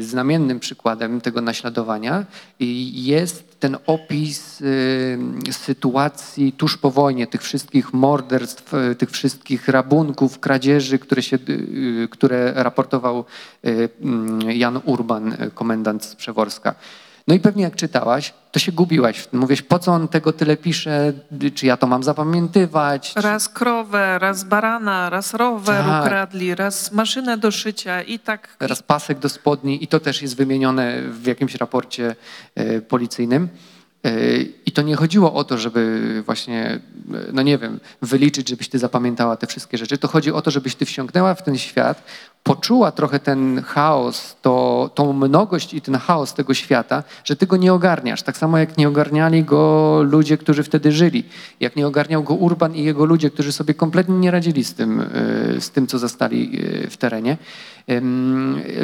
[0.00, 2.24] znamiennym przykładem tego naśladowania
[2.92, 5.18] jest ten opis y,
[5.50, 11.38] sytuacji tuż po wojnie, tych wszystkich morderstw, y, tych wszystkich rabunków, kradzieży, które, się,
[12.10, 13.24] które raportował
[13.62, 16.74] mm, Jan Urban, komendant z Przeworska.
[17.28, 19.28] No i pewnie jak czytałaś, to się gubiłaś.
[19.32, 21.12] Mówisz, po co on tego tyle pisze,
[21.54, 23.12] czy ja to mam zapamiętywać?
[23.16, 26.04] Raz krowę, raz barana, raz rower Tak.
[26.04, 28.56] ukradli, raz maszynę do szycia i tak.
[28.58, 32.16] Teraz pasek do spodni i to też jest wymienione w jakimś raporcie
[32.54, 33.48] e, policyjnym.
[34.04, 38.68] Yy, I to nie chodziło o to, żeby właśnie, yy, no nie wiem, wyliczyć, żebyś
[38.68, 39.98] ty zapamiętała te wszystkie rzeczy.
[39.98, 42.04] To chodzi o to, żebyś ty wsiąknęła w ten świat,
[42.42, 47.56] poczuła trochę ten chaos, to, tą mnogość i ten chaos tego świata, że ty go
[47.56, 48.22] nie ogarniasz.
[48.22, 51.24] Tak samo jak nie ogarniali go ludzie, którzy wtedy żyli.
[51.60, 54.98] Jak nie ogarniał go Urban i jego ludzie, którzy sobie kompletnie nie radzili z tym,
[55.54, 56.60] yy, z tym co zastali
[56.90, 57.36] w terenie.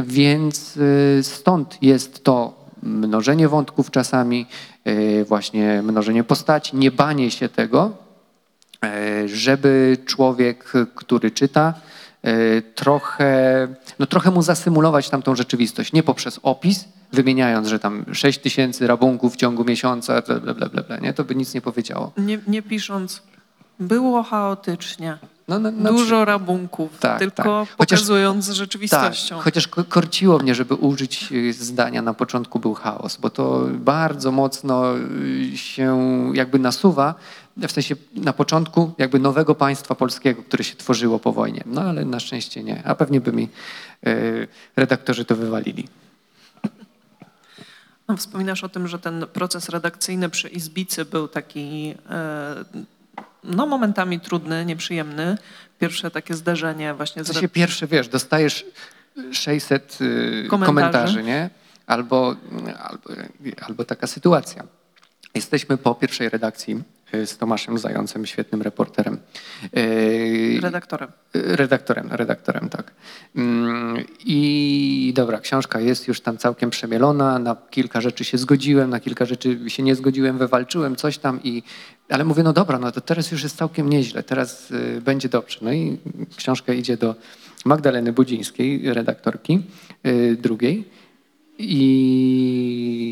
[0.03, 0.79] Więc
[1.23, 4.47] stąd jest to mnożenie wątków czasami,
[4.85, 7.97] yy, właśnie mnożenie postaci, nie banie się tego,
[8.83, 11.75] yy, żeby człowiek, który czyta,
[12.23, 18.39] yy, trochę, no trochę mu zasymulować tamtą rzeczywistość, nie poprzez opis, wymieniając, że tam 6
[18.39, 21.13] tysięcy rabunków w ciągu miesiąca, bla, bla, bla, bla, nie?
[21.13, 22.13] to by nic nie powiedziało.
[22.17, 23.23] Nie, nie pisząc,
[23.81, 27.47] było chaotycznie, No, no, na dużo rabunków, Tak, tylko tak.
[27.79, 29.39] Chociaż- pokazując Tak, rzeczywistością.
[29.39, 34.33] chociaż ko- korciło mnie, żeby użyć y, zdania na początku był chaos, bo to bardzo
[34.33, 34.95] mocno
[35.53, 35.99] y, się
[36.35, 37.15] jakby nasuwa,
[37.57, 41.63] w sensie na początku jakby nowego państwa polskiego, które się tworzyło po wojnie.
[41.67, 43.49] No ale na szczęście nie, a pewnie by mi
[44.07, 45.89] y, redaktorzy to wywalili.
[48.09, 52.65] No, wspominasz o tym, że ten proces redakcyjny przy Izbicy był taki e,
[53.45, 55.39] no, momentami trudny, nieprzyjemny.
[55.79, 58.65] Pierwsze takie zderzenie właśnie W sensie pierwsze, wiesz, dostajesz
[59.33, 60.67] 600 y, Komentarzy.
[60.67, 61.51] komentarzy, nie?
[61.87, 62.37] Albo,
[62.79, 63.11] albo,
[63.61, 64.65] albo taka sytuacja.
[65.35, 66.83] Jesteśmy po pierwszej redakcji y,
[67.27, 69.19] z Tomaszem Zającem, świetnym reporterem.
[69.77, 71.09] Y, redaktorem.
[71.35, 72.93] Redaktorem, redaktorem, tak.
[73.37, 79.01] Mm, I dobra, książka jest już tam całkiem przemielona, na kilka rzeczy się zgodziłem, na
[79.01, 81.63] kilka rzeczy się nie zgodziłem, wywalczyłem coś tam i
[82.09, 85.59] ale mówię, no dobra, no to teraz już jest całkiem nieźle, teraz y, będzie dobrze.
[85.63, 85.99] No i
[86.37, 87.15] książka idzie do
[87.65, 89.63] Magdaleny Budzińskiej, redaktorki
[90.07, 90.85] y, drugiej
[91.59, 93.03] i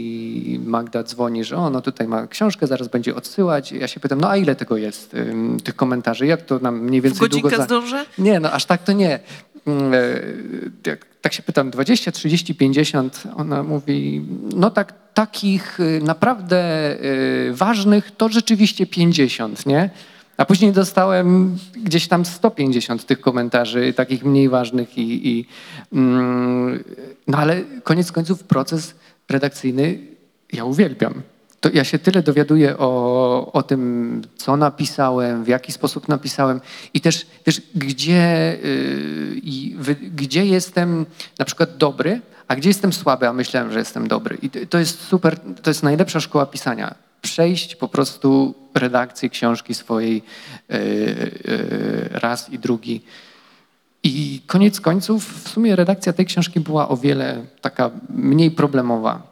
[0.64, 3.72] Magda dzwoni, że o, no tutaj ma książkę, zaraz będzie odsyłać.
[3.72, 7.00] Ja się pytam, no a ile tego jest, ym, tych komentarzy, jak to nam mniej
[7.00, 7.42] więcej długo...
[7.42, 8.06] godzinkę za- zdążę?
[8.18, 9.18] nie, no aż tak to nie.
[9.66, 13.22] Mm, e, tak się pytam, 20, 30, 50?
[13.36, 14.24] Ona mówi,
[14.56, 19.90] no tak, takich y, naprawdę y, ważnych to rzeczywiście 50, nie?
[20.36, 25.46] A później dostałem gdzieś tam 150 tych komentarzy, takich mniej ważnych i, i
[25.92, 26.84] mm,
[27.26, 28.94] no ale koniec końców proces
[29.28, 29.98] redakcyjny
[30.52, 31.22] ja uwielbiam.
[31.60, 36.60] To ja się tyle dowiaduję o, o tym, co napisałem, w jaki sposób napisałem
[36.94, 38.56] i też wiesz, gdzie,
[39.84, 41.06] yy, gdzie jestem
[41.38, 44.38] na przykład dobry, a gdzie jestem słaby, a myślałem, że jestem dobry.
[44.42, 47.05] I to jest super, to jest najlepsza szkoła pisania.
[47.26, 50.22] Przejść po prostu redakcję książki swojej
[50.68, 53.02] yy, yy, raz i drugi.
[54.02, 59.22] I koniec końców w sumie redakcja tej książki była o wiele taka mniej problemowa.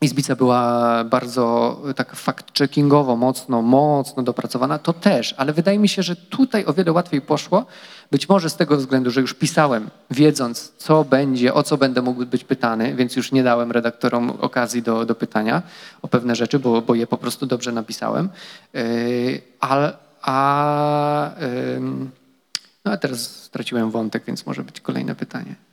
[0.00, 6.16] Izbica była bardzo tak fact-checkingowo, mocno, mocno dopracowana, to też, ale wydaje mi się, że
[6.16, 7.66] tutaj o wiele łatwiej poszło,
[8.10, 12.26] być może z tego względu, że już pisałem, wiedząc co będzie, o co będę mógł
[12.26, 15.62] być pytany, więc już nie dałem redaktorom okazji do, do pytania
[16.02, 18.28] o pewne rzeczy, bo, bo je po prostu dobrze napisałem.
[18.74, 18.82] Yy,
[19.60, 21.30] a, a,
[21.76, 22.10] ym,
[22.84, 25.65] no a teraz straciłem wątek, więc może być kolejne pytanie.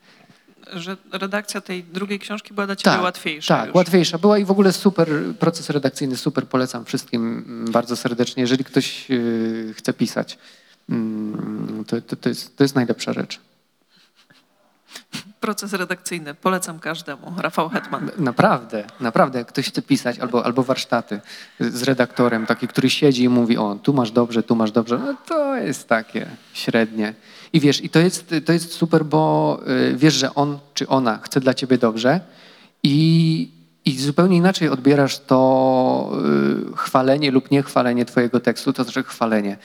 [0.75, 3.75] Że redakcja tej drugiej książki była dla ciebie łatwiejsza Tak, już.
[3.75, 4.17] łatwiejsza.
[4.17, 5.09] Była i w ogóle super
[5.39, 8.41] proces redakcyjny, super polecam wszystkim bardzo serdecznie.
[8.41, 10.37] Jeżeli ktoś yy, chce pisać,
[10.89, 13.39] mm, to, to, to, jest, to jest najlepsza rzecz.
[15.39, 17.33] Proces redakcyjny, polecam każdemu.
[17.37, 18.11] Rafał Hetman.
[18.17, 21.21] Naprawdę, naprawdę, jak ktoś chce pisać, albo, albo warsztaty
[21.59, 25.15] z redaktorem, taki, który siedzi i mówi, o, tu masz dobrze, tu masz dobrze, no
[25.27, 27.13] to jest takie średnie.
[27.53, 29.59] I wiesz, i to jest, to jest super, bo
[29.91, 32.19] y, wiesz, że on czy ona chce dla ciebie dobrze
[32.83, 33.49] i,
[33.85, 36.11] i zupełnie inaczej odbierasz to
[36.73, 39.57] y, chwalenie lub niechwalenie twojego tekstu, to znaczy chwalenie.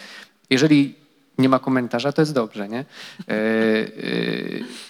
[0.51, 0.95] Jeżeli
[1.39, 2.85] nie ma komentarza, to jest dobrze, nie?
[3.29, 3.35] E,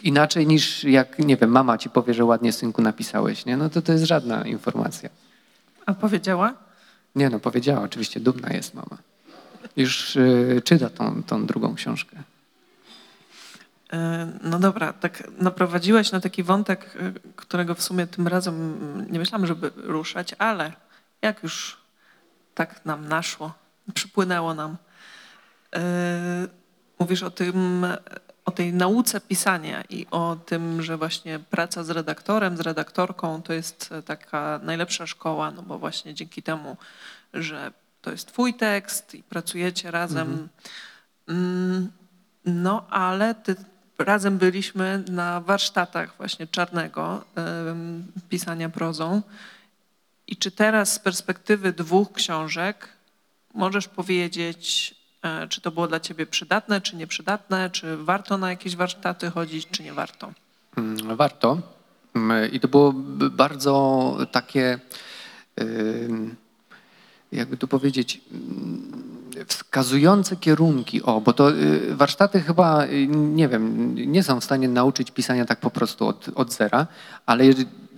[0.03, 3.57] inaczej niż jak, nie wiem, mama ci powie, że ładnie synku napisałeś, nie?
[3.57, 5.11] No to to jest żadna informacja.
[5.87, 6.55] A powiedziała?
[7.15, 8.99] Nie no, powiedziała, oczywiście dumna jest mama.
[9.77, 12.17] Już e, czyta tą, tą drugą książkę.
[13.93, 18.79] E, No dobra, tak naprowadziłeś na taki wątek, e, którego w sumie tym razem
[19.11, 20.73] nie myślałam, żeby ruszać, ale
[21.23, 21.77] jak już
[22.55, 23.53] tak nam naszło,
[23.95, 24.77] przypłynęło nam.
[25.77, 25.81] E,
[26.99, 27.87] Mówisz o tym,
[28.45, 33.53] o tej nauce pisania i o tym, że właśnie praca z redaktorem, z redaktorką to
[33.53, 36.77] jest taka najlepsza szkoła, no bo właśnie dzięki temu,
[37.35, 37.73] że
[38.03, 40.49] to jest twój tekst i pracujecie razem.
[41.29, 41.91] Mm,
[42.45, 43.57] No, ale ty,
[43.99, 47.25] razem byliśmy na warsztatach właśnie Czarnego,
[48.29, 49.23] pisania prozą
[50.27, 52.89] I czy teraz z perspektywy dwóch książek
[53.55, 58.77] możesz powiedzieć, e, czy to było dla ciebie przydatne, czy nieprzydatne, czy warto na jakieś
[58.77, 60.33] warsztaty chodzić, czy nie warto?
[60.77, 61.59] Mm, Warto.
[62.15, 62.93] Mm, I to było
[63.31, 64.79] bardzo takie,
[67.33, 71.03] jakby tu powiedzieć, mm, wskazujące kierunki.
[71.03, 75.45] O, bo to y, warsztaty chyba, y, nie wiem, nie są w stanie nauczyć pisania
[75.45, 76.87] tak po prostu od, od zera,
[77.27, 77.45] ale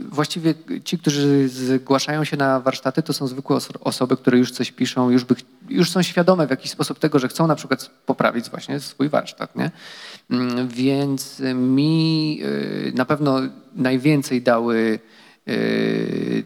[0.01, 4.73] właściwie ci, którzy zgłaszają się na warsztaty, to są zwykłe oso- osoby, które już coś
[4.73, 5.35] piszą, już, by,
[5.69, 9.57] już są świadome w jakiś sposób tego, że chcą na przykład poprawić właśnie swój warsztat.
[9.57, 9.71] Nie?
[10.31, 13.41] Mm, Więc mi y, na pewno
[13.77, 14.99] najwięcej dały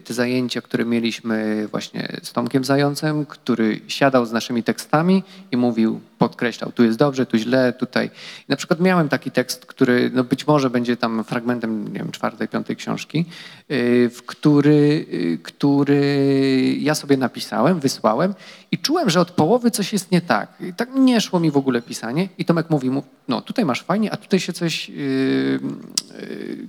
[0.03, 5.99] te zajęcia, które mieliśmy właśnie z Tomkiem Zającem, który siadał z naszymi tekstami i mówił,
[6.17, 8.07] podkreślał, tu jest dobrze, tu źle, tutaj.
[8.39, 12.11] I na przykład miałem taki tekst, który no być może będzie tam fragmentem, nie wiem,
[12.11, 13.25] czwartej, piątej książki,
[13.71, 18.33] y, w który, y, który ja sobie napisałem, wysłałem
[18.71, 20.53] i czułem, że od połowy coś jest nie tak.
[20.61, 23.83] I tak nie szło mi w ogóle pisanie i Tomek mówi mu, no tutaj masz
[23.83, 25.59] fajnie, a tutaj się coś, yy,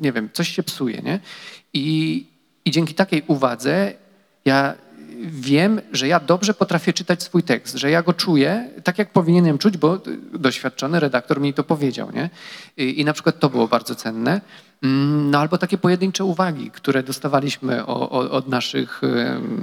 [0.00, 1.20] nie wiem, coś się psuje, nie?
[1.72, 2.26] I,
[2.64, 3.92] I dzięki takiej uwadze
[4.44, 4.74] ja
[5.24, 9.59] wiem, że ja dobrze potrafię czytać swój tekst, że ja go czuję tak, jak powinienem
[9.59, 9.98] czuć, bo
[10.33, 12.31] doświadczony redaktor mi to powiedział, nie?
[12.76, 14.40] I, na przykład to było bardzo cenne.
[14.83, 19.00] Mm, No albo takie pojedyncze uwagi, które dostawaliśmy o, o, od naszych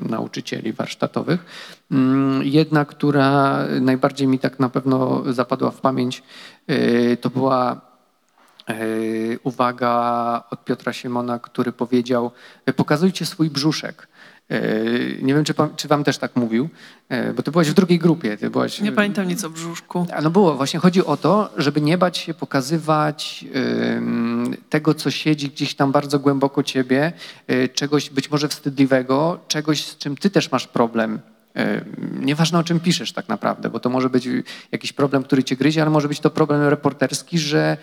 [0.09, 1.45] nauczycieli warsztatowych.
[1.91, 6.23] Mm, Jedna, która najbardziej mi tak na pewno zapadła w pamięć,
[6.69, 7.81] y, to była
[8.69, 12.31] y, uwaga od Piotra Siemona, który powiedział:
[12.75, 14.07] Pokazujcie swój brzuszek.
[14.51, 16.69] Y, Nie wiem, czy, czy wam też tak mówił,
[17.29, 18.37] y, bo ty byłaś w drugiej grupie.
[18.37, 20.07] Ty byłaś, Nie pamiętam nic o brzuszku.
[20.23, 23.45] No było, właśnie chodzi o to, żeby nie bać się pokazywać
[24.69, 27.13] tego, co siedzi gdzieś tam bardzo głęboko ciebie,
[27.51, 31.19] y, czegoś być może wstydliwego, czegoś, z czym ty też masz problem.
[32.19, 34.29] Nieważne o czym piszesz tak naprawdę, bo to może być
[34.71, 37.77] jakiś problem, który cię gryzie, ale może być to problem reporterski, że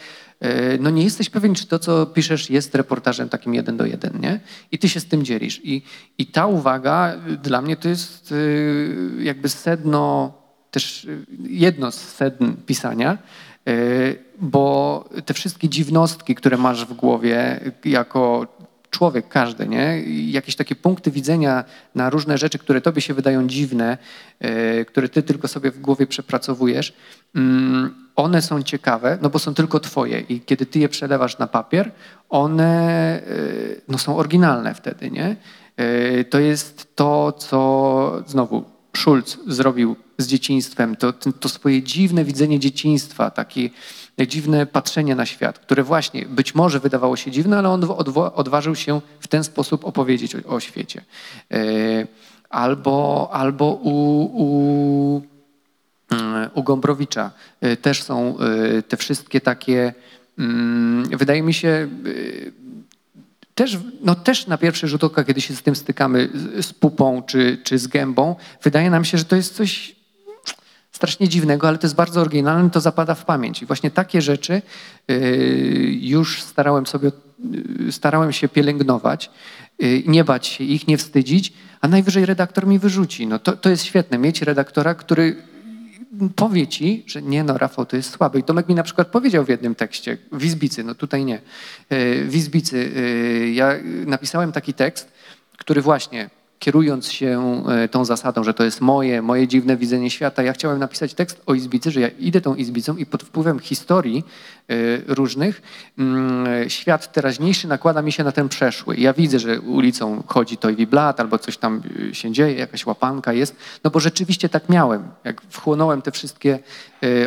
[0.81, 4.41] no nie jesteś pewien, czy to, co piszesz, jest reportażem takim jeden do jeden, nie?
[4.73, 5.61] I ty się z tym dzielisz.
[5.65, 5.83] I,
[6.19, 10.33] i ta uwaga y, dla mnie to jest y, jakby sedno
[10.71, 13.19] też y, jedno z sedn pisania,
[14.41, 18.47] bo te wszystkie dziwnostki, które masz w głowie jako
[18.91, 20.03] człowiek każdy, nie?
[20.31, 23.99] Jakieś takie punkty widzenia na różne rzeczy, które tobie się wydają dziwne,
[24.45, 26.93] y, które ty tylko sobie w głowie przepracowujesz,
[27.35, 31.47] mm, one są ciekawe, no bo są tylko twoje i kiedy ty je przelewasz na
[31.47, 31.93] papier,
[32.29, 35.37] one y, no, są oryginalne wtedy, nie?
[35.81, 38.65] Y, To jest to, co znowu
[38.97, 43.71] Schulz zrobił z dzieciństwem, to, to swoje dziwne widzenie dzieciństwa, takie
[44.27, 47.85] dziwne patrzenie na świat, które właśnie być może wydawało się dziwne, ale on
[48.35, 51.05] odważył się w ten sposób opowiedzieć o, o świecie.
[51.51, 52.07] E,
[52.51, 53.91] Albo, albo u,
[54.23, 55.23] u,
[56.11, 57.31] mm, u Gombrowicza
[57.61, 59.95] e, też są e, te wszystkie takie,
[60.39, 61.89] mm, wydaje mi się,
[63.55, 66.29] też, no też na pierwszy rzut oka, kiedy się z tym stykamy,
[66.61, 69.97] z pupą czy, czy z gębą, wydaje nam się, że to jest coś
[71.01, 73.63] strasznie dziwnego, ale to jest bardzo oryginalne, to zapada w pamięć.
[73.63, 74.63] I właśnie takie rzeczy
[75.11, 77.13] y, już starałem sobie,
[77.89, 79.31] y, starałem się pielęgnować,
[79.83, 83.27] y, nie bać się ich, nie wstydzić, a najwyżej redaktor mi wyrzuci.
[83.27, 85.37] No to, to jest świetne, mieć redaktora, który
[86.37, 88.39] powie ci, że nie no, Rafał, to jest słabe.
[88.39, 91.41] I Tomek mi na przykład powiedział w jednym tekście, w Izbicy, no tutaj nie,
[92.29, 92.91] w Izbicy
[93.55, 93.75] ja
[94.07, 95.13] napisałem taki tekst,
[95.59, 100.43] który właśnie kierując się e, tą zasadą, że to jest moje, moje dziwne widzenie świata,
[100.43, 104.25] ja chciałem napisać tekst o Izbicy, że ja idę tą Izbicą i pod wpływem historii
[104.69, 104.75] e,
[105.15, 105.63] różnych
[105.99, 108.97] mm, świat teraźniejszy nakłada mi się na ten przeszły.
[108.97, 113.33] Ja widzę, że ulicą chodzi Toy Blat albo coś tam e, się dzieje, jakaś łapanka
[113.33, 115.03] jest, no bo rzeczywiście tak miałem.
[115.25, 116.59] Jak wchłonąłem te wszystkie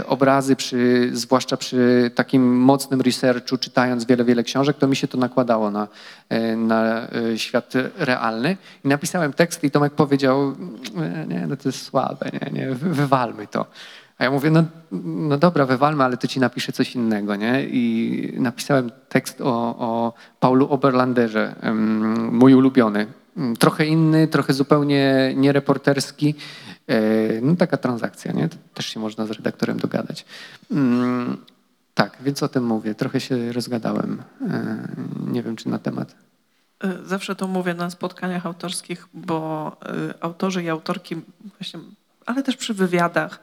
[0.07, 5.17] obrazy, przy, zwłaszcza przy takim mocnym researchu, czytając wiele, wiele książek, to mi się to
[5.17, 5.87] nakładało na,
[6.57, 8.57] na świat realny.
[8.85, 10.55] I napisałem tekst i Tomek powiedział,
[10.95, 13.65] "Nie, nie, no to jest słabe, nie, nie, wy- wywalmy to.
[14.17, 14.63] A ja mówię, no,
[15.03, 17.63] no dobra, wywalmy, ale to ci napiszę coś innego, nie?
[17.65, 21.55] I napisałem tekst o, o Paulu Oberlanderze,
[22.31, 23.07] mój ulubiony.
[23.37, 26.35] Mm, Trochę inny, trochę zupełnie niereporterski.
[26.87, 28.49] E, No taka transakcja, nie?
[28.73, 30.25] Też się można z redaktorem dogadać.
[30.71, 31.37] Mm,
[31.93, 32.95] Tak, więc o tym mówię.
[32.95, 34.21] Trochę się rozgadałem.
[34.49, 34.77] E,
[35.31, 36.15] Nie wiem, czy na temat.
[36.85, 39.71] Y, Zawsze to mówię na spotkaniach autorskich, bo
[40.09, 41.15] y, autorzy i autorki
[41.59, 41.79] właśnie,
[42.25, 43.39] ale też przy wywiadach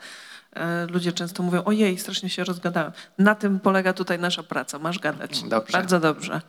[0.56, 0.60] y,
[0.92, 2.92] ludzie często mówią, ojej, strasznie się rozgadałem.
[3.18, 5.42] Na tym polega tutaj nasza praca, masz gadać.
[5.42, 5.72] Dobrze.
[5.72, 6.40] Bardzo dobrze.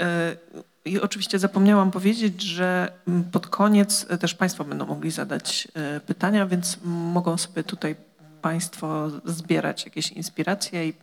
[0.00, 0.36] E,
[0.84, 2.92] I oczywiście zapomniałam powiedzieć, że
[3.32, 7.96] pod koniec e, też Państwo będą mogli zadać e, pytania, więc mogą sobie tutaj
[8.42, 10.94] Państwo zbierać jakieś inspiracje i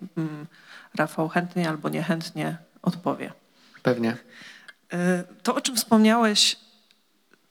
[0.95, 3.32] Rafał chętnie albo niechętnie odpowie.
[3.84, 4.17] Pewnie.
[4.93, 6.57] E, To, o czym wspomniałeś,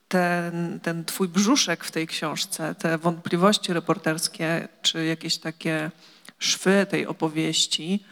[0.09, 5.91] ten, ten twój brzuszek w tej książce, te wątpliwości reporterskie, czy jakieś takie
[6.39, 8.05] szwy tej opowieści,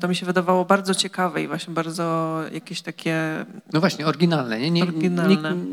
[0.00, 3.46] to mi się wydawało bardzo ciekawe i właśnie bardzo jakieś takie...
[3.72, 4.60] No właśnie, oryginalne.
[4.60, 5.54] Nie, nie, Oryginalne.
[5.54, 5.64] Nie,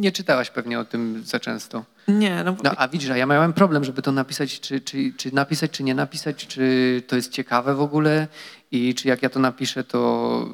[0.00, 1.84] nie czytałaś pewnie o tym za często.
[2.08, 5.34] Nie, no, No a widzisz, a ja miałem problem, żeby to napisać, czy, czy, czy
[5.34, 8.28] napisać, czy nie napisać, czy to jest ciekawe w ogóle
[8.70, 10.48] i czy jak ja to napiszę, to,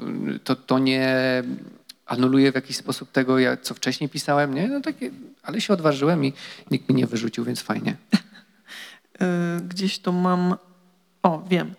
[0.45, 1.43] to, to nie
[2.07, 4.69] anuluje w jakiś sposób tego, co wcześniej pisałem, nie?
[4.69, 5.11] No takie,
[5.43, 6.33] ale się odważyłem i
[6.71, 7.97] nikt mi nie wyrzucił, więc fajnie.
[8.15, 10.55] y, gdzieś tu mam...
[11.23, 11.75] O, wiem.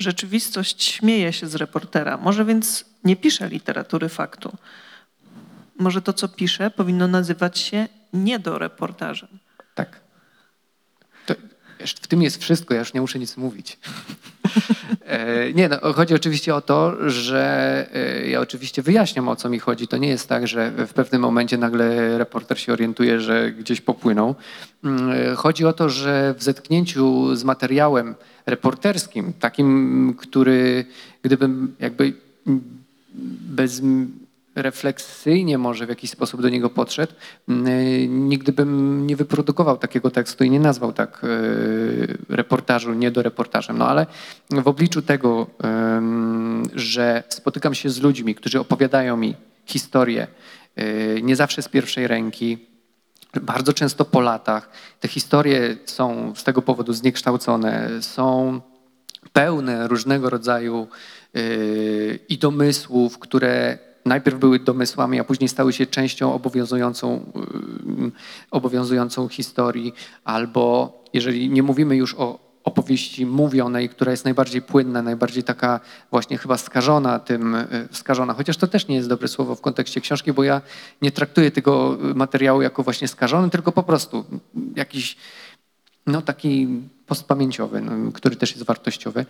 [0.00, 2.16] Rzeczywistość śmieje się z reportera.
[2.16, 4.56] Może więc nie pisze literatury faktu.
[5.78, 9.28] Może to, co pisze, powinno nazywać się niedoreportażem.
[9.74, 10.00] Tak.
[11.26, 11.34] To,
[12.02, 13.78] w tym jest wszystko, ja już nie muszę nic mówić.
[15.06, 19.58] E, Nie, no, chodzi oczywiście o to, że e, ja oczywiście wyjaśniam o co mi
[19.58, 19.88] chodzi.
[19.88, 24.34] To nie jest tak, że w pewnym momencie nagle reporter się orientuje, że gdzieś popłynął.
[24.84, 28.14] Mm, e, Chodzi o to, że w zetknięciu z materiałem
[28.46, 30.84] reporterskim, takim, który
[31.22, 32.12] gdybym jakby
[33.56, 33.82] bez
[34.54, 37.12] refleksyjnie może w jakiś sposób do niego podszedł,
[37.48, 41.26] mm, nigdy bym nie wyprodukował takiego tekstu i nie nazwał tak e,
[42.36, 43.78] reportażu nie do reportażem.
[43.78, 44.06] No ale
[44.50, 45.46] w obliczu tego,
[46.74, 49.34] że spotykam się z ludźmi, którzy opowiadają mi
[49.66, 50.26] historię,
[50.76, 52.58] e, nie zawsze z pierwszej ręki,
[53.42, 54.70] bardzo często po latach.
[55.00, 58.60] Te historie są z tego powodu zniekształcone, są
[59.32, 60.88] pełne różnego rodzaju
[61.34, 67.32] yy, i domysłów, które najpierw były domysłami, a później stały się częścią obowiązującą,
[67.98, 68.10] yy,
[68.50, 69.92] obowiązującą historii,
[70.24, 75.80] albo jeżeli nie mówimy już o opowieści mówionej, która jest najbardziej płynna, najbardziej taka
[76.10, 80.00] właśnie chyba skażona tym, yy, skażona, chociaż to też nie jest dobre słowo w kontekście
[80.00, 80.60] książki, bo ja
[81.02, 84.24] nie traktuję tego materiału jako właśnie skażony, tylko po prostu
[84.76, 85.16] jakiś
[86.06, 86.68] no taki
[87.10, 89.26] postpamięciowy, no, który też jest wartościowy,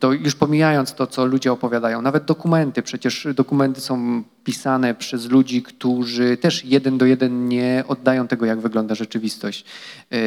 [0.00, 5.62] to już pomijając to, co ludzie opowiadają, nawet dokumenty, przecież dokumenty są pisane przez ludzi,
[5.62, 9.64] którzy też jeden do jeden nie oddają tego, jak wygląda rzeczywistość.
[10.10, 10.18] Yy,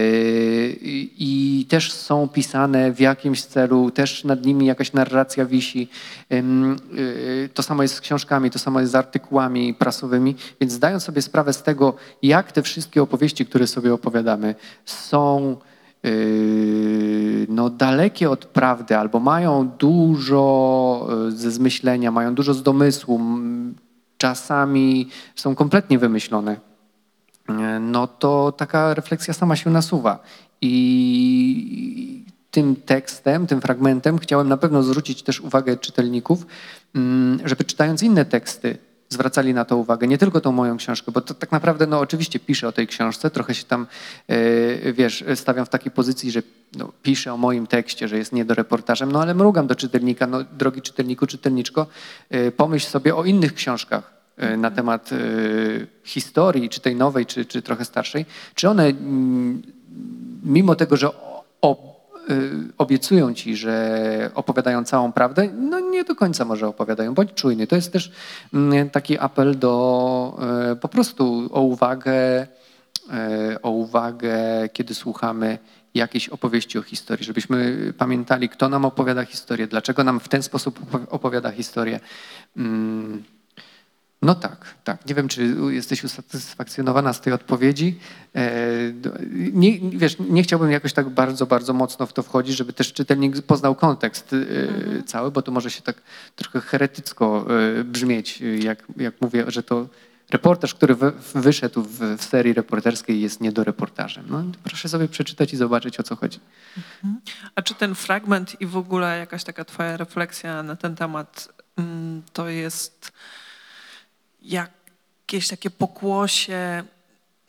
[1.18, 5.88] I też są pisane w jakimś celu, też nad nimi jakaś narracja wisi.
[6.30, 11.22] Yy, To samo jest z książkami, to samo jest z artykułami prasowymi, więc zdając sobie
[11.22, 15.58] sprawę z tego, jak te wszystkie opowieści, które sobie opowiadamy, są
[17.50, 23.22] no, dalekie od prawdy albo mają dużo yy, ze zmyślenia, mają dużo z domysłu,
[24.18, 26.58] czasami są kompletnie wymyślone,
[27.50, 30.20] yy, no to taka refleksja sama się nasuwa.
[30.62, 36.46] I tym tekstem, tym fragmentem chciałem na pewno zwrócić też uwagę czytelników,
[36.96, 38.78] mm, żeby czytając inne teksty,
[39.14, 42.40] zwracali na to uwagę, nie tylko tą moją książkę, bo to tak naprawdę, no oczywiście
[42.40, 43.88] piszę o tej książce, trochę się tam,
[44.28, 46.42] e, wiesz, stawiam w takiej pozycji, że
[46.76, 50.82] no, piszę o moim tekście, że jest niedoreportażem, no ale mrugam do czytelnika, no drogi
[50.82, 51.88] czytelniku, czytelniczko,
[52.30, 55.18] e, pomyśl sobie o innych książkach e, na temat e,
[56.04, 59.62] historii, czy tej nowej, czy, czy trochę starszej, czy one, mm,
[60.44, 61.10] mimo tego, że
[61.62, 61.93] o,
[62.78, 67.14] obiecują ci, że opowiadają całą prawdę, no nie do końca może opowiadają.
[67.14, 67.68] Bądź czujny.
[67.68, 68.12] To jest też
[68.54, 70.40] mm, taki apel do
[70.72, 72.48] e, po prostu o uwagę, e,
[73.62, 74.36] o uwagę,
[74.74, 75.58] kiedy słuchamy
[75.94, 80.80] jakiejś opowieści o historii, żebyśmy pamiętali, kto nam opowiada historię, dlaczego nam w ten sposób
[80.80, 82.00] opo- opowiada historię.
[84.24, 85.06] No tak, tak.
[85.06, 88.00] Nie wiem, czy jesteś usatysfakcjonowana z tej odpowiedzi.
[88.36, 88.52] E,
[89.54, 93.42] Nie, wiesz, nie chciałbym jakoś tak bardzo, bardzo mocno w to wchodzić, żeby też czytelnik
[93.42, 96.02] poznał kontekst e, cały, bo to może się tak
[96.36, 97.46] trochę heretycko
[97.80, 99.88] e, brzmieć, jak, jak mówię, że to
[100.32, 104.26] reportaż, który wy- wyszedł w, serii reporterskiej jest niedoreportażem.
[104.30, 106.40] No, proszę sobie przeczytać i zobaczyć, o co chodzi.
[107.56, 112.22] A czy ten fragment i w ogóle jakaś taka twoja refleksja na ten temat mm,
[112.34, 113.12] to jest
[114.44, 116.84] jakieś takie pokłosie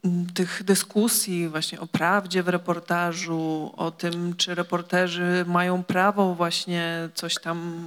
[0.04, 7.08] mm, tych dyskusji właśnie o prawdzie w reportażu, o tym, czy reporterzy mają prawo właśnie
[7.14, 7.82] coś tam,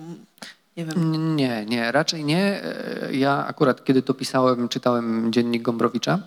[0.77, 2.63] nie wiem, Nie, nie, raczej nie.
[2.63, 6.19] E, Ja akurat, kiedy to pisałem, czytałem dziennik Gombrowicza,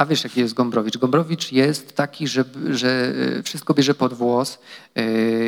[0.00, 0.98] A wiesz, jaki jest Gombrowicz?
[0.98, 4.58] Gombrowicz jest taki, że, że e, wszystko bierze pod włos,
[4.94, 5.02] e,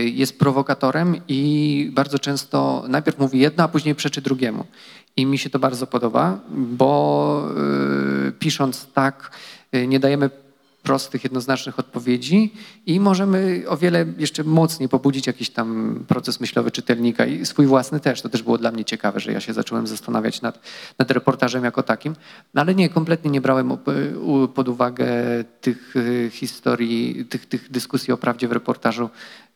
[0.05, 4.67] jest prowokatorem i bardzo często najpierw mówi jedno, a później przeczy drugiemu.
[5.17, 7.49] I mi się to bardzo podoba, bo
[8.29, 9.31] e, pisząc tak,
[9.87, 10.31] nie dajemy
[10.83, 12.55] prostych, jednoznacznych odpowiedzi
[12.87, 18.01] i możemy o wiele jeszcze mocniej pobudzić jakiś tam proces myślowy czytelnika i swój własny
[18.01, 18.23] też.
[18.23, 20.61] To też było dla mnie ciekawe, że ja się zacząłem zastanawiać nad,
[20.99, 22.17] nad reportażem jako takim.
[22.55, 25.07] No ale nie, kompletnie nie brałem u- pod uwagę
[25.61, 29.11] tych y, historii, tych, tych dyskusji o prawdzie w reportażu.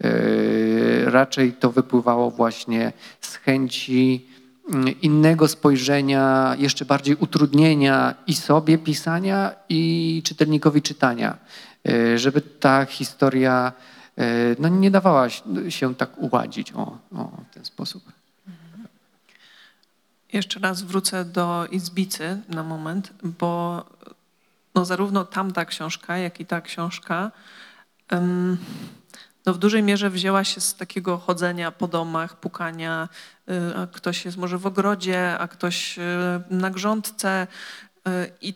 [0.04, 4.26] Y, Raczej to wypływało właśnie z chęci
[5.02, 11.38] innego spojrzenia, jeszcze bardziej utrudnienia i sobie pisania, i czytelnikowi czytania,
[11.88, 13.72] y, żeby ta historia
[14.18, 15.30] y, no, nie dawała
[15.68, 18.02] się- tak uładzić o, o w ten sposób.
[20.32, 23.84] Jeszcze raz wrócę do Izbicy na moment, bo
[24.74, 27.30] no zarówno tamta książka, jak i ta książka
[28.08, 28.56] em,
[29.46, 33.08] no w dużej mierze wzięła się z takiego chodzenia po domach, pukania,
[33.50, 36.02] y, a ktoś jest może w ogrodzie, a ktoś y,
[36.50, 37.46] na grządce
[38.08, 38.54] y, i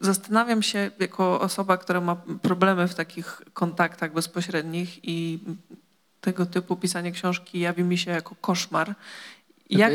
[0.00, 5.38] zastanawiam się jako osoba, która ma problemy w takich kontaktach bezpośrednich i
[6.20, 8.94] tego typu pisanie książki jawi mi się jako koszmar.
[9.70, 9.92] Jak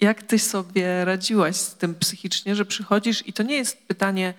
[0.00, 4.34] Jak, ty sobie radziłaś z tym psychicznie, że przychodzisz i to nie jest pytanie,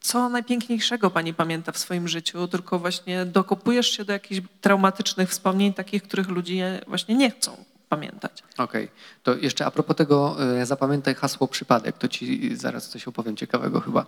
[0.00, 5.74] co najpiękniejszego pani pamięta w swoim życiu, tylko właśnie dokopujesz się do jakichś traumatycznych wspomnień,
[5.74, 8.42] takich, których ludzie właśnie nie chcą pamiętać.
[8.58, 8.88] Okej,
[9.22, 13.80] to jeszcze a propos tego, e, zapamiętaj hasło przypadek, to ci zaraz coś opowiem ciekawego
[13.80, 14.06] chyba.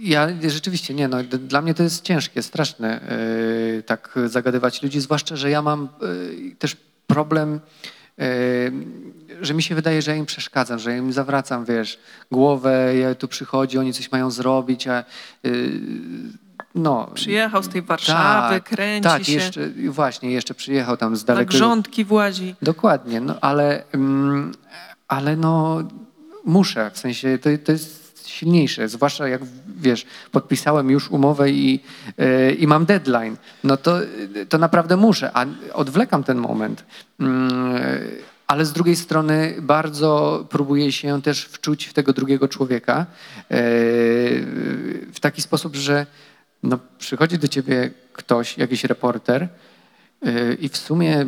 [0.00, 5.36] Ja rzeczywiście nie, no, dla mnie to jest ciężkie, straszne e, tak zagadywać ludzi, zwłaszcza,
[5.36, 5.88] że ja mam e,
[6.56, 6.76] też
[7.06, 7.60] problem,
[9.40, 11.98] że mi się wydaje, że ja im przeszkadzam, że ja im zawracam, wiesz,
[12.32, 15.04] głowę, ja tu przychodzi, oni coś mają zrobić, a e,
[16.74, 17.10] no.
[17.14, 21.26] Przyjechał z tej Warszawy, tak, kręci tak, się, jeszcze, właśnie, jeszcze przyjechał tam z na
[21.26, 21.50] daleko.
[21.50, 22.54] grządki włazi.
[22.62, 24.52] Dokładnie, no ale, mm,
[25.08, 25.82] ale no
[26.44, 29.40] muszę, w sensie to, to jest silniejsze, zwłaszcza jak
[29.76, 31.80] wiesz, podpisałem już umowę i,
[32.18, 33.98] yy, i mam deadline, no to,
[34.48, 36.84] to naprawdę muszę, a odwlekam ten moment.
[37.20, 37.50] Mm,
[38.46, 43.06] ale z drugiej strony bardzo próbuję się też wczuć w tego drugiego człowieka
[43.36, 43.56] yy,
[45.12, 46.06] w taki sposób, że
[46.62, 49.67] no, przychodzi do ciebie ktoś, jakiś reporter, Yy,
[50.60, 51.26] I w sumie,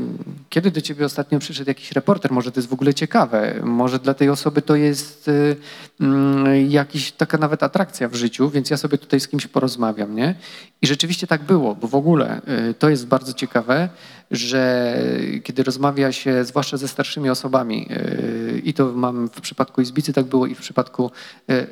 [0.48, 4.14] kiedy do ciebie ostatnio przyszedł jakiś reporter, może to jest w ogóle ciekawe, może dla
[4.14, 5.56] tej osoby to jest y,
[6.00, 10.34] mm, jakiś taka nawet atrakcja w życiu, więc ja sobie tutaj z kimś porozmawiam, nie?
[10.82, 13.88] I rzeczywiście tak było, bo w ogóle y, to jest bardzo ciekawe,
[14.30, 14.96] że
[15.42, 20.24] kiedy rozmawia się, zwłaszcza ze starszymi osobami, y, i to mam w przypadku Izbicy, tak
[20.24, 21.10] było i w przypadku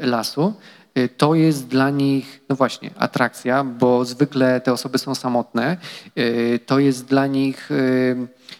[0.00, 0.54] lasu,
[1.16, 5.76] to jest dla nich, no właśnie, atrakcja, bo zwykle te osoby są samotne.
[6.18, 8.16] Y, To jest dla nich y,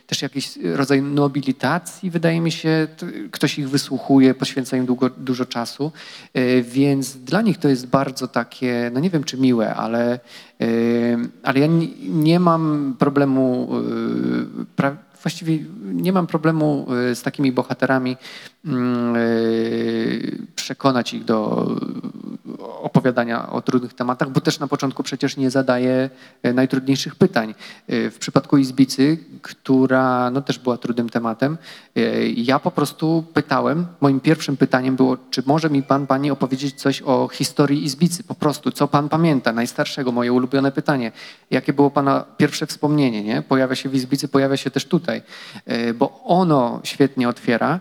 [0.06, 2.88] też jakiś rodzaj nobilitacji, wydaje mi się.
[3.30, 5.92] Ktoś ich wysłuchuje, poświęca im długo, dużo czasu,
[6.36, 10.20] Y, więc dla nich to jest bardzo takie, no nie wiem czy miłe, ale,
[10.62, 11.66] y, ale ja
[12.08, 13.68] nie, mam problemu,
[14.62, 18.16] y, pra, właściwie nie mam problemu y, z takimi bohaterami
[18.64, 21.66] mm, y, przekonać ich do
[22.58, 26.10] opowiadania o trudnych tematach, bo też na początku przecież nie zadaję
[26.42, 27.54] e, najtrudniejszych pytań.
[27.88, 31.58] E, W przypadku Izbicy, która no, też była trudnym tematem,
[31.96, 36.74] e, ja po prostu pytałem, moim pierwszym pytaniem było, czy może mi pan, pani opowiedzieć
[36.74, 41.12] coś o historii Izbicy, po prostu, co pan pamięta, najstarszego, moje ulubione pytanie.
[41.50, 43.42] Jakie było pana pierwsze wspomnienie, nie?
[43.42, 45.22] Pojawia się w Izbicy, pojawia się też tutaj,
[45.94, 47.80] bo ono świetnie otwiera,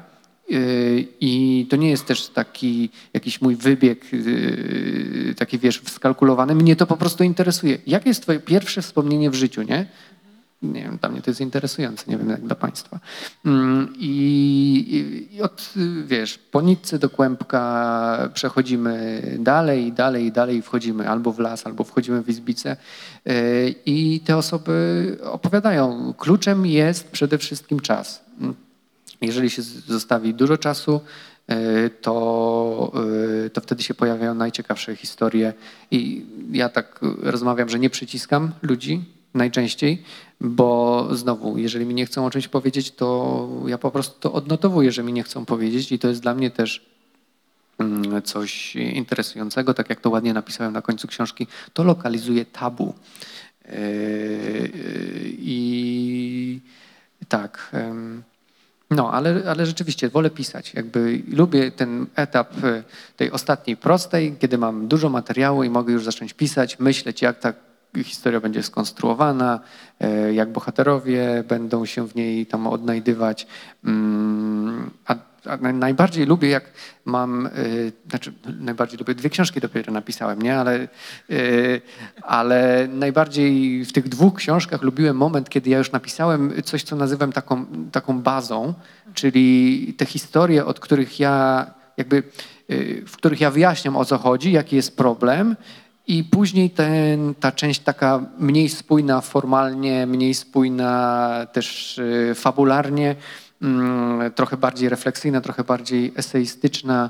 [0.50, 6.56] I to nie jest też taki jakiś mój wybieg, yy, taki wiesz, skalkulowany.
[6.56, 7.78] Mnie to po prostu interesuje.
[7.88, 9.86] Jakie jest twoje pierwsze wspomnienie w życiu, nie?
[10.62, 13.00] Nie wiem, dla mnie to jest interesujące, nie wiem jak dla państwa.
[13.46, 15.74] Mm, I, i, od,
[16.06, 22.24] wiesz, po nitce do kłębka przechodzimy dalej, dalej, dalej wchodzimy albo w las, albo wchodzimy
[22.24, 22.78] w izbicę
[23.26, 23.34] yy,
[23.86, 26.14] i te osoby opowiadają.
[26.18, 28.27] Kluczem jest przede wszystkim czas.
[29.22, 31.02] Jeżeli się zostawi dużo czasu,
[31.52, 32.92] y, to,
[33.46, 35.54] y, to wtedy się pojawiają najciekawsze historie.
[35.92, 40.04] I ja tak rozmawiam, że nie przyciskam ludzi najczęściej,
[40.42, 44.92] bo znowu, jeżeli mi nie chcą o czymś powiedzieć, to ja po prostu to odnotowuję,
[44.92, 46.86] że mi nie chcą powiedzieć i to jest dla mnie też
[47.78, 52.94] mm, coś interesującego, tak jak to ładnie napisałem na końcu książki, to lokalizuje tabu.
[53.66, 54.72] Yy,
[55.40, 56.62] I
[57.28, 57.72] tak.
[58.92, 60.74] No, ale, ale rzeczywiście wolę pisać.
[60.74, 62.84] Jakby lubię ten etap e,
[63.18, 67.54] tej ostatniej prostej, kiedy mam dużo materiału i mogę już zacząć pisać, myśleć, jak ta
[68.04, 69.60] historia będzie skonstruowana,
[70.00, 73.48] e, jak bohaterowie będą się w niej tam odnajdywać.
[73.86, 75.16] Mm, A,
[75.74, 76.64] najbardziej lubię, jak
[77.06, 77.52] mam, e,
[78.10, 80.60] znaczy najbardziej lubię, dwie książki dopiero napisałem, nie?
[80.60, 80.88] Ale, e,
[82.22, 87.32] ale najbardziej w tych dwóch książkach lubiłem moment, kiedy ja już napisałem coś, co nazywam
[87.32, 88.74] taką, taką bazą,
[89.14, 91.68] czyli te historie, od których ja
[91.98, 92.24] jakby,
[92.72, 95.56] y, w których ja wyjaśniam o co chodzi, jaki jest problem
[96.08, 103.16] i później ten, ta część taka mniej spójna formalnie, mniej spójna też y, fabularnie,
[104.36, 107.10] trochę bardziej refleksyjna, trochę bardziej eseistyczna,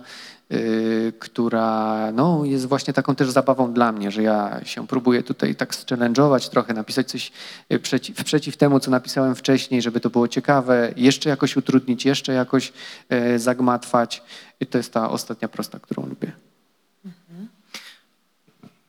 [0.52, 5.56] y, która no, jest właśnie taką też zabawą dla mnie, że ja się próbuję tutaj
[5.56, 7.32] tak challenge'ować trochę, napisać coś
[7.74, 12.34] y, przeciw, przeciw temu, co napisałem wcześniej, żeby to było ciekawe, jeszcze jakoś utrudnić, jeszcze
[12.34, 12.74] jakoś
[13.10, 14.24] e, zagmatwać.
[14.60, 16.32] I to jest ta ostatnia prosta, którą lubię.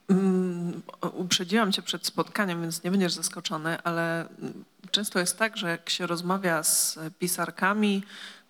[0.09, 0.83] Mm,
[1.13, 5.91] Uprzedziłam cię przed spotkaniem, więc nie będziesz zaskoczony, ale mm, często jest tak, że jak
[5.91, 8.03] się rozmawia z pisarkami,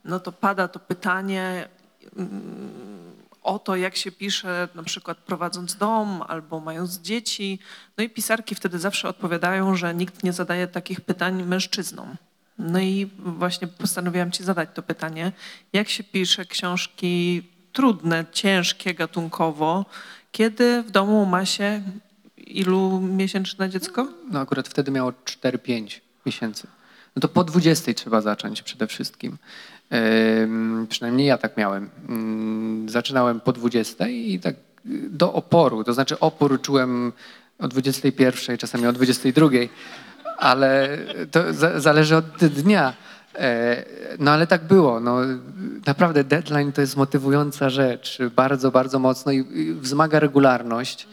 [0.04, 1.68] no to pada to pytanie
[2.16, 3.08] mm,
[3.42, 7.58] o to, jak się pisze, na przykład prowadząc dom albo mając dzieci.
[7.98, 12.16] No i pisarki wtedy zawsze odpowiadają, że nikt nie zadaje takich pytań mężczyznom.
[12.58, 15.32] No i właśnie postanowiłam ci zadać to pytanie,
[15.72, 19.84] jak się pisze książki trudne, ciężkie gatunkowo,
[20.32, 21.82] kiedy w domu ma się
[22.36, 24.08] ilu miesięczne dziecko?
[24.30, 26.66] No akurat wtedy miało 4-5 miesięcy.
[27.16, 29.38] No to po 20 trzeba zacząć przede wszystkim.
[30.88, 31.90] Przynajmniej ja tak miałem.
[32.08, 34.54] Ym, zaczynałem po 20 i tak
[35.10, 37.12] do oporu, to znaczy opór czułem
[37.58, 39.48] o 21, czasami o 22,
[40.38, 40.98] ale
[41.30, 42.94] to za, zależy od dnia.
[43.34, 43.84] E,
[44.18, 45.00] No ale tak było.
[45.00, 45.16] No,
[45.86, 49.44] naprawdę deadline to jest motywująca rzecz, bardzo, bardzo mocno i
[49.80, 51.06] wzmaga regularność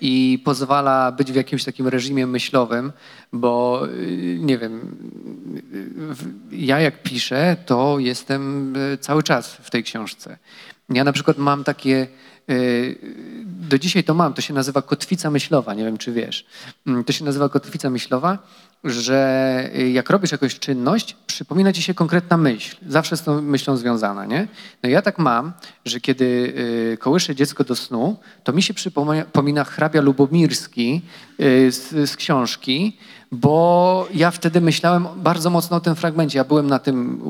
[0.00, 2.92] i pozwala być w jakimś takim reżimie myślowym,
[3.32, 4.96] bo y, nie wiem,
[6.52, 10.38] ja jak piszę, to jestem y, cały czas w tej książce.
[10.88, 12.06] Ja na przykład mam takie,
[12.50, 12.98] y,
[13.44, 16.46] do dzisiaj to mam, to się nazywa kotwica myślowa, nie wiem czy wiesz.
[16.86, 18.38] Mm, To się nazywa kotwica myślowa,
[18.84, 23.76] że y, jak robisz jakąś czynność, przypomina ci się konkretna myśl, zawsze z tą myślą
[23.76, 24.48] związana, nie?
[24.82, 25.52] No ja tak mam,
[25.84, 31.02] że kiedy y, kołyszę dziecko do snu, to mi się przypomina hrabia Lubomirski
[31.40, 32.96] y, z, z książki,
[33.32, 36.38] bo ja wtedy myślałem bardzo mocno o tym fragmencie.
[36.38, 37.20] Ja byłem na tym,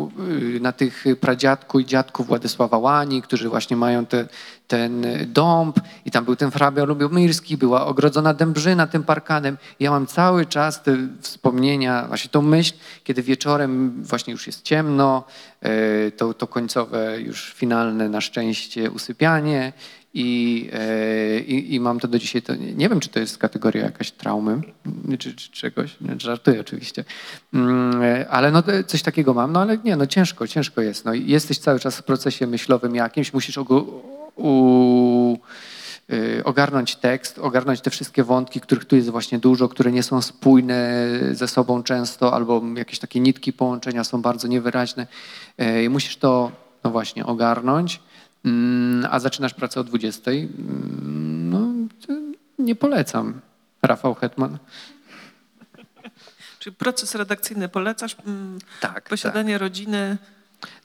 [0.60, 4.28] na tych pradziadku i dziadku Władysława Łani, którzy właśnie mają te,
[4.68, 9.58] ten dąb i tam był ten hrabia Lubomirski, była ogrodzona dębrzyna tym parkanem.
[9.80, 15.24] Ja mam cały czas te wspomnienia, właśnie tą myśl, kiedy wieczorem właśnie już jest ciemno,
[15.66, 19.72] y, to, to końcowe już finalne na szczęście usypianie
[20.14, 22.42] i, e, i, i mam to do dzisiaj.
[22.42, 24.60] To nie, wiem, czy to jest kategoria jakaś traumy,
[25.18, 25.96] czy, czy czegoś.
[26.00, 27.04] Nie, żartuję oczywiście.
[27.54, 29.52] Mm, e, Ale no, to coś takiego mam.
[29.52, 31.04] No ale nie, no ciężko, ciężko jest.
[31.04, 33.58] No, jesteś cały czas w procesie myślowym jakimś, musisz
[34.36, 35.38] u,
[36.44, 41.06] ogarnąć tekst, ogarnąć te wszystkie wątki, których tu jest właśnie dużo, które nie są spójne
[41.32, 45.06] ze sobą często, albo jakiees takie nitki połączenia są bardzo niewyraźne.
[45.58, 46.52] E, I musisz to,
[46.84, 48.00] no właśnie, ogarnąć.
[48.44, 50.30] Mm, A zaczynasz pracę o 20.
[50.30, 52.12] Mm, No, to
[52.58, 53.40] nie polecam.
[53.82, 54.58] Rafał Hetman.
[56.58, 58.16] Czyli proces redakcyjny polecasz?
[58.26, 59.08] Mm, Tak.
[59.08, 60.16] Posiadanie rodziny.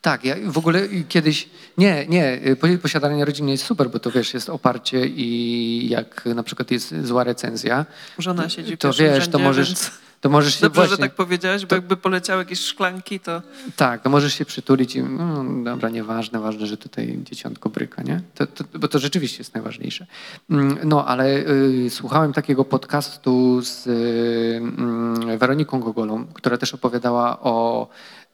[0.01, 4.34] Tak, ja w ogóle kiedyś, nie, nie, po- posiadanie rodziny jest super, bo to wiesz,
[4.34, 7.86] jest oparcie i jak na przykład jest zła recenzja,
[8.18, 9.91] Żona siedzi to wiesz, to możesz, więc
[10.22, 13.42] to możesz się Dobrze, właśnie, że tak powiedziałeś, bo jakby poleciały jakieś szklanki, to
[13.76, 18.22] tak, to możesz się przytulić i no, dobra, nieważne, ważne, że tutaj dzieciątko bryka, nie?
[18.36, 20.06] To, to, bo to rzeczywiście jest najważniejsze.
[20.50, 27.40] Mm, No, ale y, słuchałem takiego podcastu z y, mm, Weroniką Gogolą, która też opowiadała
[27.42, 27.88] o,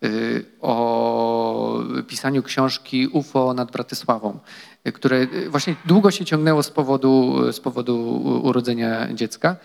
[0.04, 4.40] y, o pisaniu książki UFO nad Bratysławą,
[4.88, 7.98] y, które y, właśnie długo się ciągnęło z powodu, z powodu
[8.44, 9.56] urodzenia dziecka.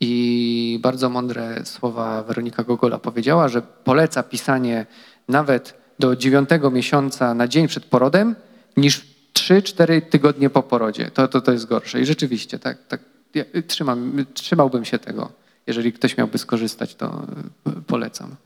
[0.00, 4.86] I bardzo mądre słowa Weronika Gogola powiedziała, że poleca pisanie
[5.28, 8.36] nawet do dziewiątego miesiąca na dzień przed porodem,
[8.76, 11.10] niż 3-4 tygodnie po porodzie.
[11.10, 12.00] To, to, to jest gorsze.
[12.00, 13.00] I rzeczywiście, tak, tak
[13.34, 15.32] ja trzymam, trzymałbym się tego.
[15.66, 17.26] Jeżeli ktoś miałby skorzystać, to
[17.68, 18.36] y, polecam.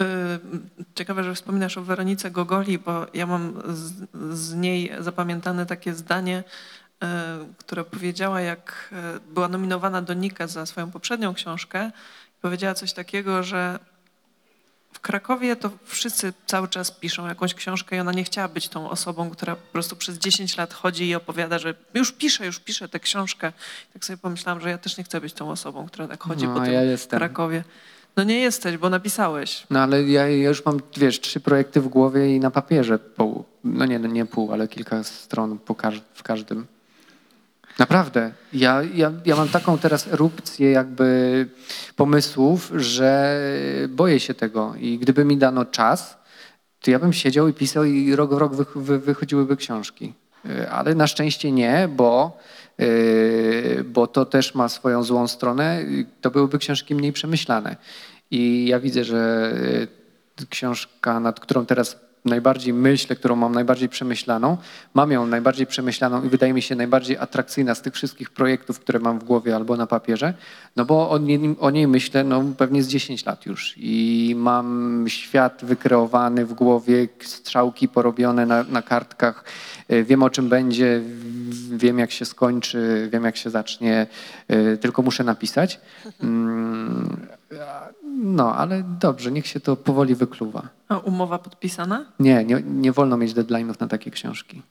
[0.00, 0.04] y,
[0.94, 3.92] ciekawe, że wspominasz o Weronice Gogoli, bo ja mam z,
[4.38, 6.44] z niej zapamiętane takie zdanie,
[7.04, 7.06] y,
[7.58, 11.90] które powiedziała, jak y, była nominowana do Nika za swoją poprzednią książkę.
[12.42, 13.78] Powiedziała coś takiego, że
[14.92, 18.90] w Krakowie to wszyscy cały czas piszą jakąś książkę i ona nie chciała być tą
[18.90, 22.88] osobą, która po prostu przez 10 lat chodzi i opowiada, że już piszę, już piszę
[22.88, 23.52] tę książkę.
[23.92, 26.54] Tak sobie pomyślałam, że ja też nie chcę być tą osobą, która tak chodzi No,
[26.54, 27.18] po tym ja jestem.
[27.18, 27.64] Krakowie.
[28.16, 29.66] No nie jesteś, bo napisałeś.
[29.70, 33.44] No ale ja, ja już mam, wiesz, trzy projekty w głowie i na papierze pół.
[33.64, 36.66] No nie, no nie pół, ale kilka stron po każ- w każdym.
[37.78, 38.32] Naprawdę.
[38.52, 41.48] Ja, ja, ja mam taką teraz erupcję jakby
[41.96, 43.40] pomysłów, że
[43.88, 44.74] boję się tego.
[44.78, 46.18] I gdyby mi dano czas,
[46.80, 50.12] to ja bym siedział i pisał i rok w rok wych- wy, wychodziłyby książki.
[50.46, 52.38] Y, Ale na szczęście nie, bo,
[52.80, 55.84] y, bo to też ma swoją złą stronę.
[56.20, 57.76] To byłyby książki mniej przemyślane.
[58.30, 59.52] I ja widzę, że
[60.40, 64.56] y, książka, nad którą teraz najbardziej myślę, którą mam najbardziej przemyślaną,
[64.94, 68.98] mam ją najbardziej przemyślaną i wydaje mi się najbardziej atrakcyjna z tych wszystkich projektów, które
[68.98, 70.34] mam w głowie albo na papierze,
[70.76, 73.74] no bo o niej, o niej myślę no, pewnie z 10 lat już.
[73.76, 79.44] I mam świat wykreowany w głowie, strzałki porobione na, na kartkach,
[79.92, 81.00] y, wiem o czym będzie,
[81.70, 84.06] wiem jak się skończy, wiem jak się zacznie,
[84.50, 85.80] y, tylko muszę napisać.
[88.16, 90.68] Mm, No, ale dobrze, niech się to powoli wykluwa.
[90.88, 92.04] A umowa podpisana?
[92.20, 94.62] Nie, nie, nie wolno mieć deadline'ów na takie książki.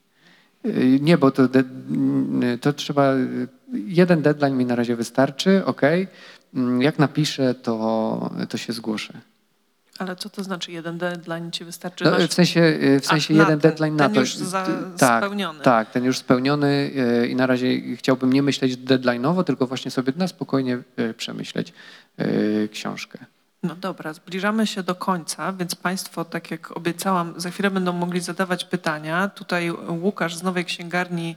[0.63, 3.13] Yy, Nie, bo to, de, mm, to trzeba.
[3.73, 5.81] Jeden deadline mi na razie wystarczy, ok.
[6.79, 9.13] Jak napiszę, to, to się zgłoszę.
[9.99, 12.03] Ale co to znaczy jeden deadline ci wystarczy?
[12.03, 14.19] No, w sensie, w sensie jeden ten- deadline na ten to.
[14.19, 14.67] już za-
[14.97, 15.59] tak, spełniony.
[15.59, 16.91] Tak, ten już spełniony
[17.29, 20.77] i na razie chciałbym nie myśleć deadline'owo, tylko właśnie sobie na spokojnie
[21.17, 21.73] przemyśleć
[22.71, 23.19] książkę.
[23.67, 28.21] No dobra, zbliżamy się do końca, więc Państwo, tak jak obiecałam, za chwilę będą mogli
[28.21, 29.27] zadawać pytania.
[29.27, 31.35] Tutaj Łukasz z Nowej Księgarni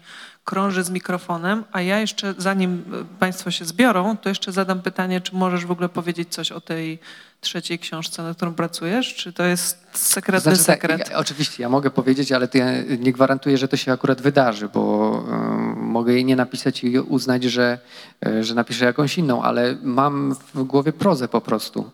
[0.48, 5.20] krąży z mikrofonem, a ja jeszcze, zanim e, Państwo się zbiorą, to jeszcze zadam pytanie,
[5.20, 6.98] czy możesz w ogóle powiedzieć coś o tej
[7.40, 9.14] trzeciej książce, nad którą pracujesz?
[9.14, 11.10] Czy to jest sekretny Znaczy, tak, sekret?
[11.10, 12.66] ja, oczywiście, ja mogę powiedzieć, ale to ja
[12.98, 15.24] nie gwarantuję, że to się akurat wydarzy, bo
[15.72, 17.78] y, mogę jej nie napisać i uznać, że,
[18.26, 21.90] y, że napiszę jakąś inną, ale mam w głowie prozę po prostu.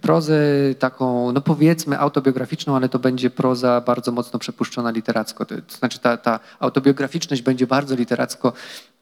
[0.00, 0.34] Prozę
[0.78, 5.46] taką, no powiedzmy autobiograficzną, ale to będzie proza bardzo mocno przepuszczona literacko.
[5.46, 8.52] To, znaczy ta, ta autobiograficzność będzie bardzo literacko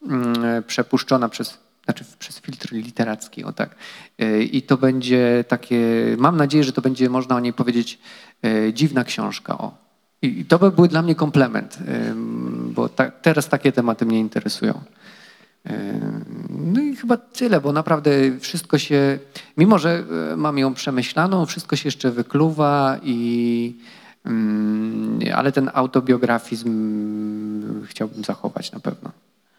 [0.09, 3.74] mm, przepuszczona przez, znaczy przez filtr literacki, o tak.
[4.22, 5.81] Y, I to będzie takie,
[6.18, 7.99] mam nadzieję, że to będzie można o niej powiedzieć
[8.45, 9.59] e, dziwna książka.
[9.59, 9.74] O.
[10.22, 11.78] I to by był dla mnie komplement,
[12.64, 14.81] bo ta, teraz takie tematy mnie interesują.
[15.66, 16.24] Ym,
[16.74, 19.18] No i chyba tyle, bo naprawdę wszystko się,
[19.56, 23.76] mimo że e, mam ją przemyślaną, wszystko się jeszcze wykluwa i
[24.26, 26.70] ym, ale ten autobiografizm
[27.86, 29.11] chciałbym zachować na pewno.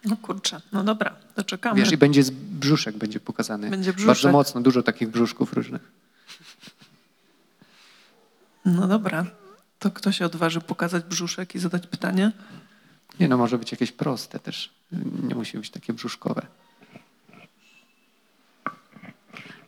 [0.04, 1.80] No kurczę, no dobra, to czekamy.
[1.80, 3.70] Wiesz, i będzie z brzuszek będzie pokazany.
[3.70, 4.32] Będzie Bardzo brzuszek.
[4.32, 5.82] mocno, dużo takich brzuszków różnych.
[8.64, 9.26] No dobra,
[9.78, 12.32] to kto się odważy pokazać brzuszek i zadać pytanie?
[13.22, 14.70] Nie no, może być jakieś proste też.
[15.28, 16.46] Nie musi być takie brzuszkowe.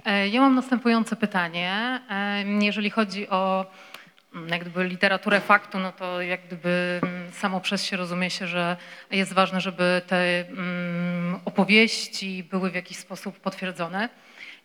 [0.04, 2.00] E, Ja mam następujące pytanie.
[2.10, 3.66] E, Jeżeli chodzi o
[4.34, 8.46] mm, jak gdyby literaturę faktu, no to jak gdyby mm, samo przez się rozumie się,
[8.46, 8.76] że
[9.10, 14.08] jest ważne, żeby te mm, opowieści były w jakiś sposób potwierdzone.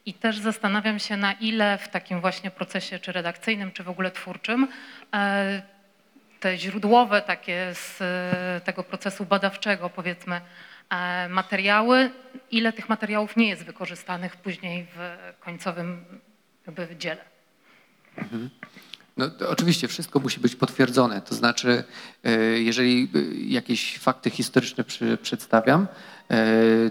[0.06, 4.12] I też zastanawiam się, na ile w takim właśnie procesie, czy redakcyjnym, czy w ogóle
[4.12, 4.68] twórczym,
[5.14, 5.62] e,
[6.40, 10.42] te źródłowe takie z e, tego procesu badawczego, powiedzmy,
[10.90, 12.12] e, materiały,
[12.52, 15.00] ile tych materiałów nie jest wykorzystanych później w
[15.40, 16.06] końcowym
[16.68, 17.22] jakby dziele.
[19.18, 21.22] No, to oczywiście wszystko musi być potwierdzone.
[21.22, 21.84] To znaczy,
[22.24, 23.10] e, jeżeli
[23.54, 25.88] jakieś fakty historyczne przy, przedstawiam,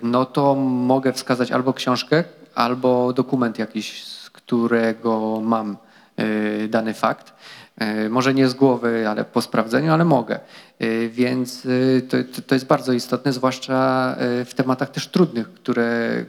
[0.03, 2.25] no to mogę wskazać albo książkę,
[2.55, 5.77] albo dokument jakiś, z którego mam
[6.69, 7.33] dany fakt.
[7.79, 10.41] E, Może nie z głowy, ale po sprawdzeniu, ale mogę.
[10.79, 12.17] E, Więc e, to,
[12.47, 16.25] to- jest bardzo istotne, zwłaszcza w tematach też trudnych, które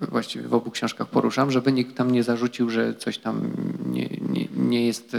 [0.00, 3.50] właściwie w obu książkach poruszam, żeby nikt tam nie zarzucił, że coś tam
[3.86, 5.16] nie, nie, nie jest,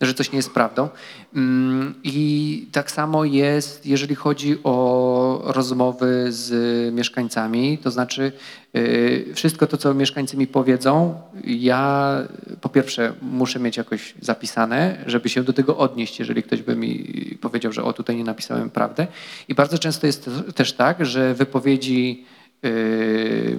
[0.00, 0.88] że coś nie jest prawdą.
[1.34, 8.32] Mm, I tak samo jest, jeżeli chodzi o rozmowy z mieszkańcami, to znaczy
[8.74, 12.14] e, wszystko to, co mieszkańcy mi powiedzą, ja
[12.60, 17.04] po pierwsze muszę mieć jakoś zapisane, żeby się do tego odnieść, jeżeli ktoś by mi
[17.40, 19.06] powiedział, że o tutaj nie napisałem prawdę.
[19.48, 22.24] I bardzo często jest też tak, że wypowiedzi
[22.64, 23.56] y,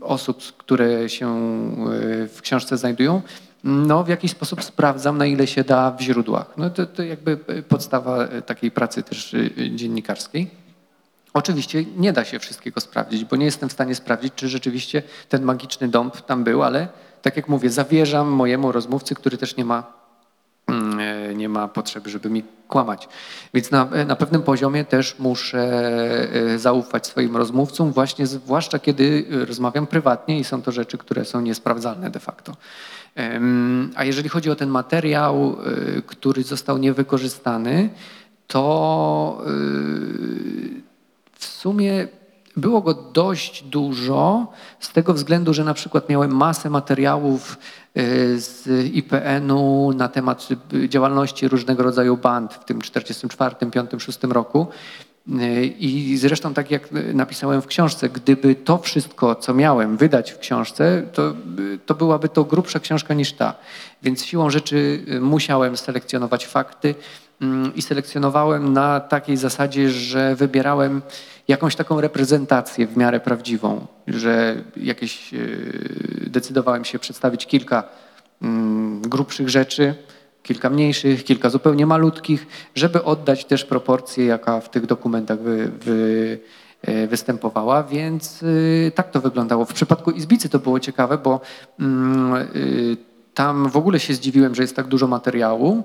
[0.00, 1.28] osób, które się
[2.24, 3.22] y, w książce znajdują,
[3.64, 6.46] no w jakiś sposób sprawdzam, na ile się da w źródłach.
[6.56, 7.36] No to, to jakby
[7.68, 10.50] podstawa takiej pracy też y, dziennikarskiej.
[11.34, 15.42] Oczywiście nie da się wszystkiego sprawdzić, bo nie jestem w stanie sprawdzić, czy rzeczywiście ten
[15.42, 16.88] magiczny dąb tam był, ale
[17.22, 19.92] tak jak mówię, zawierzam mojemu rozmówcy, który też nie ma,
[20.66, 23.08] mm, e, nie ma potrzeby, żeby mi kłamać.
[23.54, 25.58] Więc na, na pewnym poziomie też muszę
[26.32, 31.40] e, zaufać swoim rozmówcom, właśnie zwłaszcza kiedy rozmawiam prywatnie i są to rzeczy, które są
[31.40, 32.56] niesprawdzalne de facto.
[33.94, 35.56] A jeżeli chodzi o ten materiał,
[35.96, 37.90] e, który został niewykorzystany,
[38.46, 39.50] to e,
[41.38, 42.08] w sumie
[42.58, 44.46] było go dość dużo
[44.80, 47.58] z tego względu, że na przykład miałem masę materiałów
[47.94, 48.02] e,
[48.38, 54.66] z IPN-u na temat e, działalności różnego rodzaju band w tym 44, 5, 6 roku.
[55.36, 60.38] E, I zresztą tak jak napisałem w książce, gdyby to wszystko, co miałem wydać w
[60.38, 61.34] książce, to,
[61.86, 63.54] to byłaby to grubsza książka niż ta.
[64.02, 66.94] Więc siłą rzeczy e, musiałem selekcjonować fakty
[67.40, 71.02] mm, i selekcjonowałem na takiej zasadzie, że wybierałem
[71.48, 75.38] jakąś taką reprezentację w miarę prawdziwą, że jakieś e,
[76.26, 77.84] decydowałem się przedstawić kilka
[78.42, 79.94] mm, grubszych rzeczy,
[80.42, 86.38] kilka mniejszych, kilka zupełnie malutkich, żeby oddać też proporcję, jaka w tych dokumentach wy, wy,
[86.82, 89.64] e, występowała, więc y, tak to wyglądało.
[89.64, 91.40] W przypadku Izbicy to było ciekawe, bo
[91.80, 92.96] mm, y,
[93.34, 95.84] tam w ogóle się zdziwiłem, że jest tak dużo materiału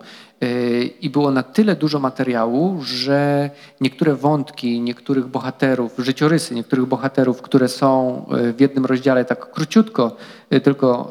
[1.01, 3.49] i było na tyle dużo materiału, że
[3.81, 8.25] niektóre wątki niektórych bohaterów, życiorysy niektórych bohaterów, które są
[8.57, 10.15] w jednym rozdziale tak króciutko
[10.63, 11.09] tylko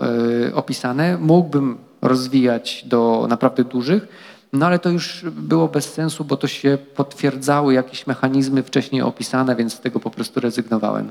[0.54, 4.08] opisane, mógłbym rozwijać do naprawdę dużych,
[4.52, 9.56] no ale to już było bez sensu, bo to się potwierdzały jakieś mechanizmy wcześniej opisane,
[9.56, 11.10] więc z tego po prostu rezygnowałem.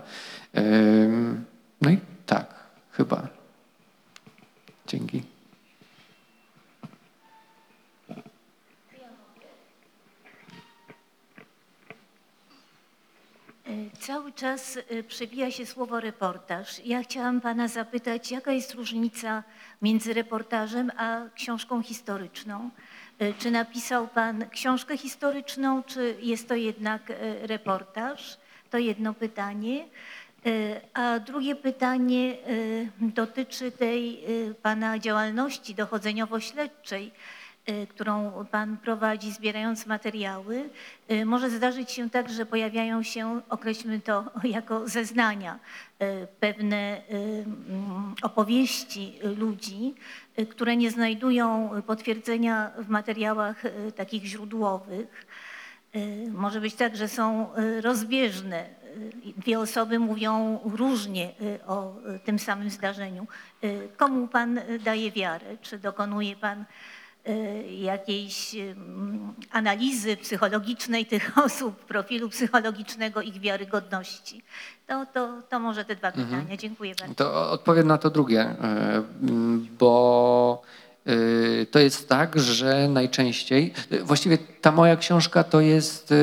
[1.81, 2.53] No i tak,
[2.91, 3.27] chyba.
[4.87, 5.30] Dzięki.
[14.01, 16.81] Cały czas e, przewija się słowo reportaż.
[16.85, 19.43] Ja chciałam pana zapytać, jaka jest różnica
[19.81, 22.69] między reportażem a książką historyczną?
[23.19, 28.37] E, Czy napisał pan książkę historyczną, czy jest to jednak e, reportaż?
[28.69, 29.85] To jedno pytanie.
[30.93, 32.35] A drugie pytanie
[32.99, 34.23] dotyczy tej
[34.61, 37.40] pana działalności dochodzeniowo-śledczej y,
[37.89, 40.69] którą Pan prowadzi, zbierając materiały,
[41.11, 45.59] y, może zdarzyć się tak, że pojawiają się, określmy to jako zeznania,
[46.01, 47.15] y, pewne y,
[47.69, 49.95] mm, opowieści ludzi,
[50.39, 55.27] y, które nie znajdują potwierdzenia w materiałach y, takich źródłowych.
[55.95, 58.65] Y, Może być tak, że są y, rozbieżne.
[58.97, 63.27] Y, Dwie osoby mówią różnie y, o y, tym samym zdarzeniu.
[63.63, 65.57] Y, Komu Pan y, daje wiarę?
[65.61, 66.65] Czy dokonuje Pan y,
[67.79, 74.41] jakiejś mm, analizy psychologicznej tych osób, profilu psychologicznego, ich wiarygodności?
[74.87, 76.57] To, to, to może te dwa pytania.
[76.57, 77.15] Dziękuję bardzo.
[77.15, 79.03] To odpowiem na to drugie, e,
[79.79, 80.61] bo
[81.05, 86.13] e, to jest tak, że najczęściej, e, właściwie ta moja książka to jest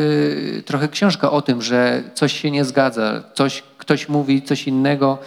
[0.65, 5.19] trochę książka o tym, że coś się nie zgadza, coś, ktoś mówi coś innego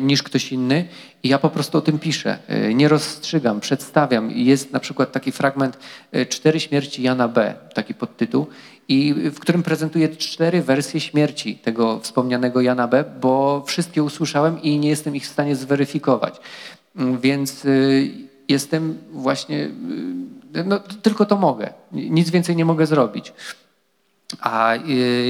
[0.00, 0.84] niż ktoś inny
[1.22, 2.38] i ja po prostu o tym piszę.
[2.48, 4.30] E, Nie rozstrzygam, przedstawiam.
[4.30, 5.78] Jest na przykład taki fragment
[6.12, 8.46] e, Cztery śmierci Jana B., taki podtytuł,
[8.88, 14.78] i w którym prezentuję cztery wersje śmierci tego wspomnianego Jana B., bo wszystkie usłyszałem i
[14.78, 16.40] nie jestem ich w stanie zweryfikować.
[16.96, 18.10] Mm, Więc y,
[18.48, 19.68] jestem właśnie,
[20.64, 21.72] no tylko to mogę.
[21.92, 23.32] Nic więcej nie mogę zrobić.
[24.40, 24.80] A y,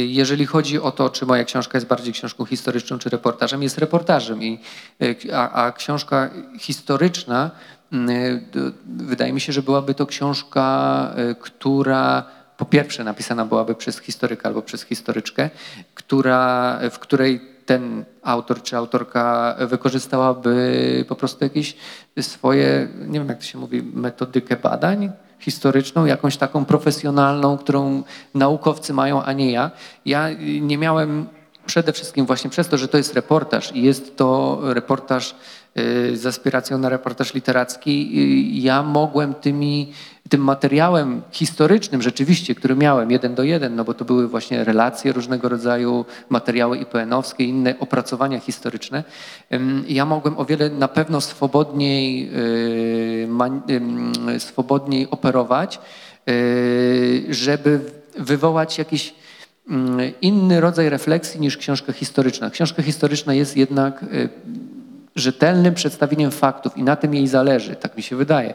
[0.09, 4.43] jeżeli chodzi o to, czy moja książka jest bardziej książką historyczną czy reportażem, jest reportażem.
[4.43, 4.61] I,
[5.03, 7.51] y, a, a książka historyczna,
[7.93, 8.43] y,
[8.87, 12.25] wydaje mi się, że byłaby to książka, która
[12.57, 15.51] po pierwsze napisana byłaby przez historyka albo przez historyczkę,
[15.95, 21.77] która, w której ten autor czy autorka wykorzystałaby po prostu jakieś
[22.21, 28.03] swoje, nie wiem jak to się mówi, metodykę badań historyczną, jakąś taką profesjonalną, którą
[28.35, 29.71] naukowcy mają, a nie ja.
[30.07, 31.27] Ja y, nie miałem
[31.67, 35.35] przede wszystkim właśnie przez to, że to jest reportaż i jest to reportaż
[36.15, 39.93] z aspiracją na reportaż literacki, y, ja mogłem tymi,
[40.29, 45.13] tym materiałem historycznym rzeczywiście, który miałem jeden do jeden, no bo to były właśnie relacje
[45.13, 49.05] różnego rodzaju, materiały IPN-owskie, inne opracowania historyczne,
[49.89, 52.31] ja mogłem o wiele na pewno swobodniej,
[54.35, 55.81] y, swobodniej operować,
[56.29, 57.81] y, żeby
[58.19, 59.15] wywołać jakiś
[60.21, 62.51] inny rodzaj refleksji niż książka historyczna.
[62.51, 64.29] Książka historyczna jest jednak y,
[65.17, 68.55] rzetelnym przedstawieniem faktów i na tym jej zależy, tak mi się wydaje.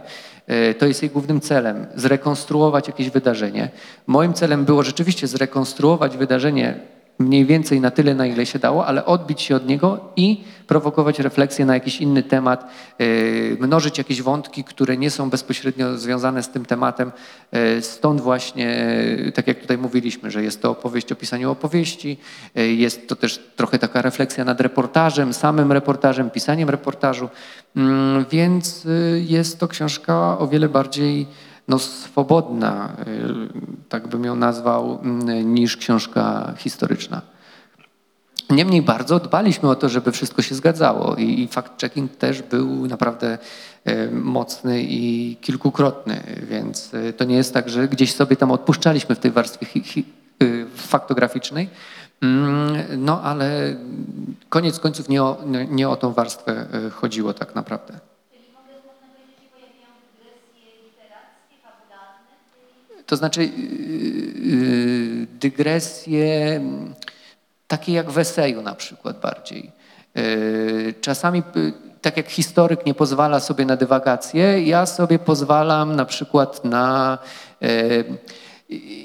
[0.50, 3.70] Y, To jest jej głównym celem, zrekonstruować jakieś wydarzenie.
[4.08, 6.80] Moim celem było rzeczywiście zrekonstruować wydarzenie
[7.20, 11.20] mniej więcej na tyle, na ile się dało, ale odbić się od niego i prowokować
[11.20, 16.50] refleksję na jakiś inny temat, yy, mnożyć jakieś wątki, które nie są bezpośrednio związane z
[16.50, 17.12] tym tematem.
[17.52, 18.66] Yy, Stąd właśnie,
[19.26, 22.18] yy, tak jak tutaj mówiliśmy, że jest to opowieść o pisaniu opowieści,
[22.56, 27.30] jest to też trochę taka refleksja nad reportażem, samym reportażem, pisaniem reportażu,
[27.76, 28.88] Mm, więc
[29.28, 31.28] jest to książka o wiele bardziej
[31.70, 37.22] no, swobodna, y, tak bym ją nazwał, mm, niż książka historyczna.
[38.50, 43.38] Niemniej bardzo dbaliśmy o to, żeby wszystko się zgadzało i, fact-checking też był naprawdę
[43.88, 49.16] y, mocny i kilkukrotny, więc y, to nie jest tak, że gdzieś sobie tam odpuszczaliśmy
[49.16, 49.66] w tej warstwie
[50.76, 51.70] faktograficznej,
[52.22, 53.76] Mm, no ale
[54.50, 55.38] koniec końców nie o,
[55.70, 58.00] nie o tą warstwę chodziło tak naprawdę.
[63.10, 66.96] To znaczy yy, dygresje mm,
[67.68, 69.72] takie jak w eseju na przykład bardziej.
[70.16, 76.06] Yy, Czasami, y, tak jak historyk nie pozwala sobie na dywagacje, ja sobie pozwalam na
[76.06, 77.18] przykład na
[77.62, 78.06] yy,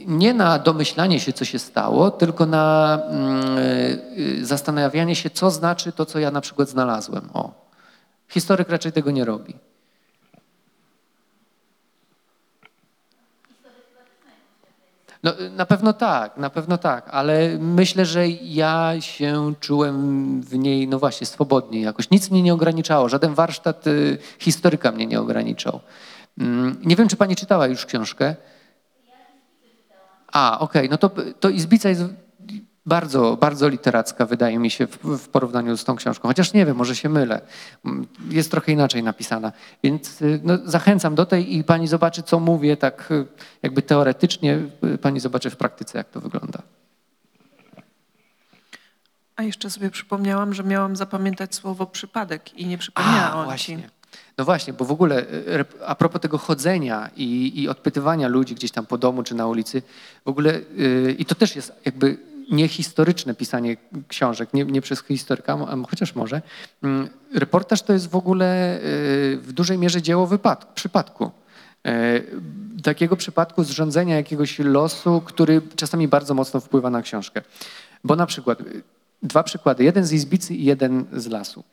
[0.07, 3.59] nie na domyślanie się, co się stało, tylko na mm,
[4.43, 7.29] zastanawianie się, co znaczy to, co ja na przykład znalazłem.
[7.35, 7.53] O.
[8.29, 9.55] Historyk raczej tego nie robi.
[15.25, 20.89] No, na pewno tak, na pewno tak, ale myślę, że ja się czułem w niej,
[20.89, 22.11] no właśnie, swobodnie jakoś.
[22.11, 25.81] Nic mnie nie ograniczało, żaden warsztat y, historyka mnie nie ograniczał.
[26.39, 28.37] Mm, Nie wiem, czy pani czytała już książkę?
[30.33, 31.11] A, okej, no to,
[31.41, 32.05] to Izbica jest
[32.87, 36.29] bardzo, bardzo literacka, wydaje mi się, w, w porównaniu z tą książką.
[36.29, 37.41] Chociaż nie wiem, może się mylę.
[37.85, 39.53] Mm, Jest trochę inaczej napisana.
[39.83, 43.27] Więc y, no, zachęcam do tej i pani zobaczy, co mówię, tak y,
[43.63, 44.59] jakby teoretycznie,
[44.95, 46.63] y, pani zobaczy w praktyce, jak to wygląda.
[49.37, 53.91] A jeszcze sobie przypomniałam, że miałam zapamiętać słowo przypadek i nie przypomniałam A, właśnie.
[54.39, 55.27] No właśnie, bo w ogóle
[55.87, 59.83] a propos tego chodzenia i, i odpytywania ludzi gdzieś tam po domu czy na ulicy,
[60.25, 62.19] w ogóle y, i to też jest jakby
[62.51, 63.77] niehistoryczne pisanie
[64.09, 65.59] książek, nie, nie przez historyka,
[65.91, 66.43] chociaż może.
[66.83, 68.81] Mm, Reportaż to jest w ogóle y,
[69.43, 71.31] w dużej mierze dzieło wypadku, przypadku.
[71.87, 72.21] E,
[72.83, 77.43] Takiego przypadku zrządzenia jakiegoś losu, który czasami bardzo mocno wpływa na książkę.
[78.05, 78.83] Bo na przykład y,
[79.25, 81.65] dwa przykłady, jeden z Izbicy i jeden z lasu.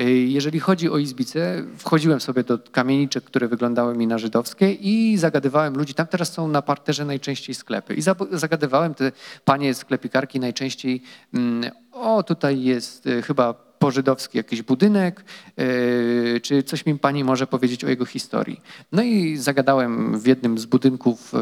[0.00, 5.16] Y, Jeżeli chodzi o Izbicę, wchodziłem sobie do kamieniczek, które wyglądały mi na żydowskie i
[5.18, 5.94] zagadywałem ludzi.
[5.94, 7.94] Tam teraz są na parterze najczęściej sklepy.
[7.94, 8.02] I
[8.32, 9.12] zagadywałem te
[9.44, 11.02] panie sklepikarki najczęściej,
[11.34, 15.24] mm, o tutaj jest y, chyba pożydowski jakiś budynek,
[15.56, 18.60] yy, czy coś mi pani może powiedzieć o jego historii.
[18.92, 21.32] No i zagadałem w jednym z budynków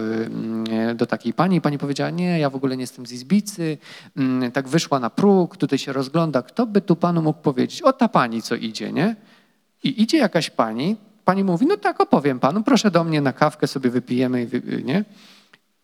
[0.71, 3.79] yy, do takiej pani pani powiedziała, nie, ja w ogóle nie jestem z Izbicy,
[4.17, 7.93] Yy, tak wyszła na próg, tutaj się rozgląda, kto by tu panu mógł powiedzieć, o
[7.93, 9.17] ta pani, co idzie, nie?
[9.85, 13.67] I idzie jakaś pani, pani mówi, no tak, opowiem panu, proszę do mnie na kawkę
[13.67, 14.49] sobie wypijemy,
[14.85, 15.05] nie?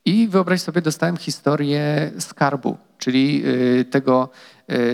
[0.05, 4.29] I wyobraź sobie, dostałem historię skarbu, czyli y, tego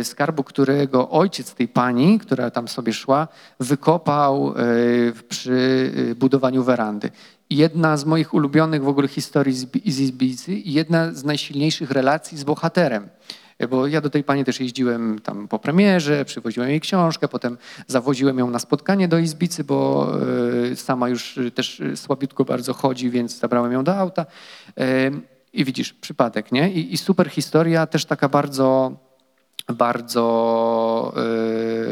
[0.03, 3.29] skarbu, którego ojciec tej pani, która tam sobie szła,
[3.61, 5.53] wykopał y, przy
[6.11, 7.11] y, budowaniu werandy.
[7.51, 11.91] Jedna z moich ulubionych w ogóle historii z Bi- z Izbicy i jedna z najsilniejszych
[11.91, 13.09] relacji z bohaterem.
[13.71, 18.39] Bo ja do tej pani też jeździłem tam po premierze, przywoziłem jej książkę, potem zawoziłem
[18.39, 20.13] ją na spotkanie do Izbicy, bo
[20.75, 24.27] sama już też słabiutko bardzo chodzi, więc zabrałem ją do auta.
[25.53, 26.73] I widzisz, przypadek, nie?
[26.73, 28.93] I, i super historia, też taka bardzo,
[29.69, 31.13] bardzo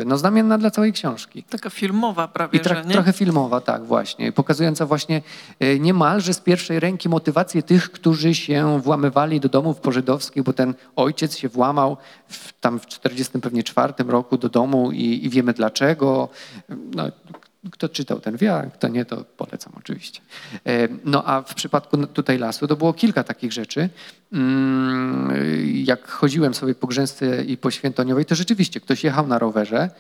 [0.01, 1.43] y, no, znamienna dla całej książki.
[1.43, 4.33] Taka filmowa prawie, I tra- że trochę filmowa, tak, właśnie.
[4.33, 5.23] Pokazująca właśnie
[5.61, 10.75] e, niemalże z pierwszej ręki motywację tych, którzy się włamywali do domów pożydowskich, bo ten
[10.97, 11.97] ojciec się włamał
[12.29, 16.29] w, tam w 40 pewnie czwartym roku do domu i, i wiemy dlaczego.
[16.69, 17.05] No,
[17.71, 20.21] kto czytał, ten wie, a kto nie, to polecam oczywiście.
[20.67, 23.89] E, No a w przypadku tutaj lasu to było kilka takich rzeczy.
[24.33, 25.33] Mm,
[25.85, 29.91] Jak chodziłem sobie po Grzęsce i po Świętoniowej, to rzeczywiście ktoś jechał na rowerze,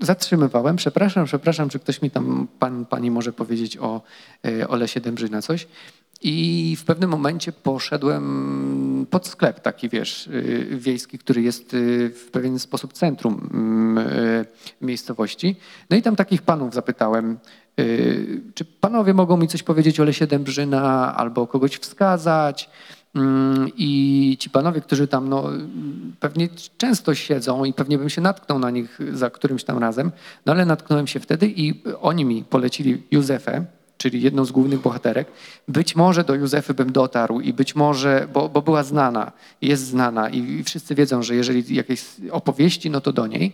[0.00, 4.02] zatrzymywałem, przepraszam, przepraszam, czy ktoś mi tam, pan, pani może powiedzieć o,
[4.46, 5.66] e, o Lesie Dębrzyna coś.
[6.22, 12.30] I w pewnym momencie poszedłem pod sklep taki, wiesz, y, wiejski, który jest y, w
[12.30, 14.46] pewien sposób centrum mm, y,
[14.80, 15.56] miejscowości.
[15.90, 17.38] No i tam takich panów zapytałem,
[18.54, 22.70] czy panowie mogą mi coś powiedzieć o Lesie Dębrzyna albo kogoś wskazać.
[23.14, 25.44] Mm, I ci panowie, którzy tam no,
[26.20, 26.48] pewnie
[26.78, 30.12] często siedzą i pewnie bym się natknął na nich za którymś tam razem,
[30.46, 33.64] no ale natknąłem się wtedy i oni mi polecili Józefę,
[34.10, 35.28] czyli jedną z głównych bohaterek,
[35.68, 39.32] być może do Józefy bym dotarł i być może, bo, bo była znana,
[39.62, 43.52] jest znana i, wszyscy wiedzą, że jeżeli jakieś opowieści, no to do niej.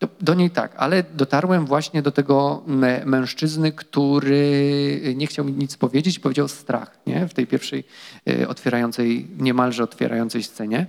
[0.00, 5.52] Do, do niej tak, ale dotarłem właśnie do tego mę- mężczyzny, który nie chciał mi
[5.52, 7.28] nic powiedzieć, powiedział strach nie?
[7.28, 7.84] w tej pierwszej
[8.28, 10.86] e, otwierającej, niemalże otwierającej scenie.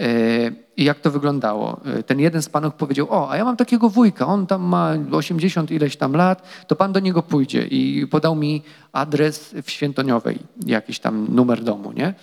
[0.00, 1.80] E, I jak to wyglądało?
[1.84, 4.92] E, Ten jeden z panów powiedział, o, a ja mam takiego wujka, on tam ma
[5.12, 7.66] 80 ileś tam lat, to pan do niego pójdzie.
[7.66, 8.62] I podał mi
[8.92, 12.14] adres w Świętoniowej, jakiś tam numer domu, nie?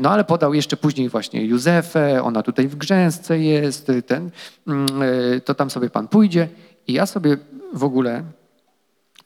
[0.00, 4.30] No ale podał jeszcze później właśnie Józefę, ona tutaj w Grzęsce jest, ten,
[4.66, 4.86] mm,
[5.36, 6.48] e, to tam sobie pan pójdzie.
[6.86, 7.36] I ja sobie
[7.72, 8.22] w ogóle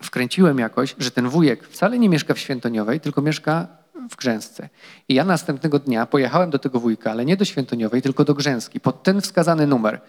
[0.02, 4.68] wkręciłem jakoś, że ten wujek wcale nie mieszka w Świętoniowej, tylko mieszka w Grzęsce.
[5.08, 8.80] I ja następnego dnia pojechałem do tego wujka, ale nie do Świętoniowej, tylko do Grzęski,
[8.80, 10.00] pod ten wskazany numer.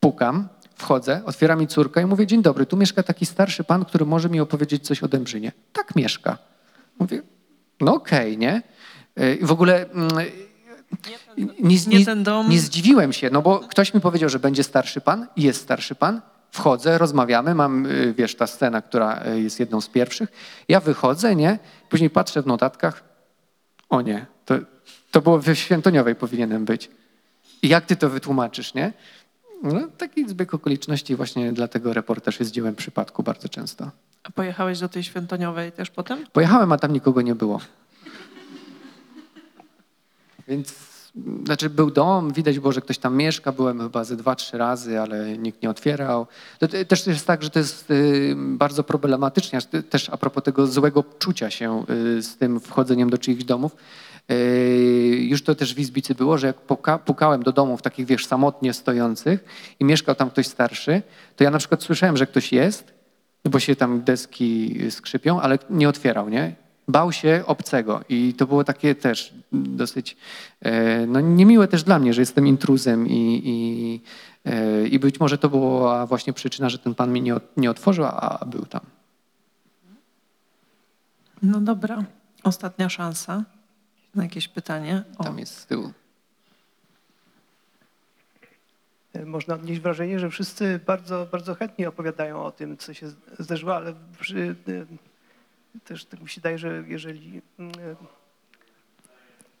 [0.00, 4.06] Pukam, wchodzę, otwiera mi córka i mówię, dzień dobry, tu mieszka taki starszy pan, który
[4.06, 5.52] może mi opowiedzieć coś o Dębrzynie.
[5.72, 6.38] Tak mieszka.
[6.98, 7.22] Mówię,
[7.80, 8.62] no okej, nie?
[9.40, 10.08] I w ogóle mm,
[11.60, 12.50] nie, nie dom.
[12.50, 16.20] nie zdziwiłem się, no bo ktoś mi powiedział, że będzie starszy pan, jest starszy pan,
[16.50, 20.32] wchodzę, rozmawiamy, mam, y, wiesz, ta scena, która y, jest jedną z pierwszych.
[20.68, 21.58] Ja wychodzę, nie?
[21.88, 23.04] Później patrzę w notatkach,
[23.88, 24.54] o nie, to,
[25.10, 26.90] to było w Świętoniowej powinienem być.
[27.62, 28.92] I jak ty to wytłumaczysz, nie?
[29.62, 33.90] No, taki zbieg okoliczności właśnie dlatego reportaż jest dziełem przypadku bardzo często.
[34.22, 36.26] A Pojechałeś do tej Świętoniowej też potem?
[36.32, 37.60] Pojechałem, a tam nikogo nie było.
[40.48, 40.74] Więc,
[41.44, 45.00] znaczy był dom, widać było, że ktoś tam mieszka, byłem chyba ze dwa, trzy razy,
[45.00, 46.26] ale nikt nie otwierał.
[46.58, 48.84] To te- też jest tak, że to jest y, bardzo
[49.70, 51.84] te- też a propos tego złego czucia się
[52.18, 53.76] y, z tym wchodzeniem do czyichś domów.
[54.30, 58.26] Y, Już to też w Izbicy było, że jak puka, pukałem do domów takich, wiesz,
[58.26, 59.44] samotnie stojących
[59.80, 61.02] i mieszkał tam ktoś starszy,
[61.36, 62.94] to ja na przykład słyszałem, że ktoś jest,
[63.44, 66.65] bo się tam deski skrzypią, ale nie otwierał, nie?
[66.88, 70.16] Bał się obcego i to było takie też dosyć
[70.60, 74.00] e, no, niemiłe też dla mnie, że jestem intruzem i, i,
[74.44, 77.22] e, i być może to była właśnie przyczyna, że ten pan mi
[77.56, 78.80] nie, otworzył, a, był tam.
[81.42, 82.04] No dobra.
[82.42, 83.44] Ostatnia szansa
[84.14, 85.02] na jakieś pytanie.
[85.18, 85.92] O, Tam jest z tyłu.
[89.24, 93.06] Można odnieść wrażenie, że wszyscy bardzo, bardzo chętnie opowiadają o tym, co się
[93.38, 94.56] zdarzyło, ale przy,
[95.84, 97.72] też tak mi się daje, że jeżeli mm,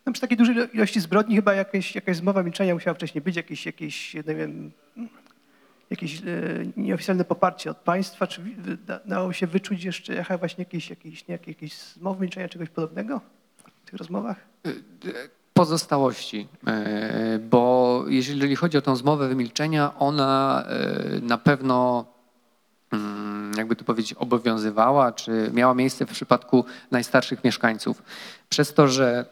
[0.06, 3.66] no przy takiej dużej ilości zbrodni chyba jakaś, jakaś zmowa milczenia musiała wcześniej być, jakieś,
[3.66, 4.72] jakieś nie wiem,
[5.90, 6.22] jakieś e,
[6.76, 8.26] nieoficjalne poparcie od państwa.
[8.26, 8.40] Czy
[9.06, 13.20] dało się wyczuć jeszcze jaka właśnie jakieś, jakieś, nie, jakieś zmowy milczenia, czegoś podobnego
[13.82, 14.36] w tych rozmowach?
[15.56, 22.04] pozostałości, e, bo jeżeli chodzi o tą zmowę wymilczenia, ona e, na pewno,
[23.56, 28.02] jakby to powiedzieć, obowiązywała, czy miała miejsce w przypadku najstarszych mieszkańców.
[28.48, 29.26] Przez to, że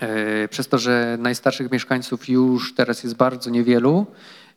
[0.00, 4.06] e, przez to, że najstarszych mieszkańców już teraz jest bardzo niewielu,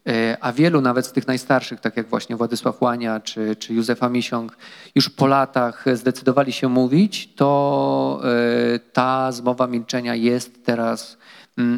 [0.08, 4.10] e, a wielu nawet z tych najstarszych, tak jak właśnie Władysław Łania czy, czy Józefa
[4.10, 4.58] Misiąg,
[4.95, 11.32] już po latach zdecydowali się mówić, to e, ta zmowa milczenia jest teraz mm,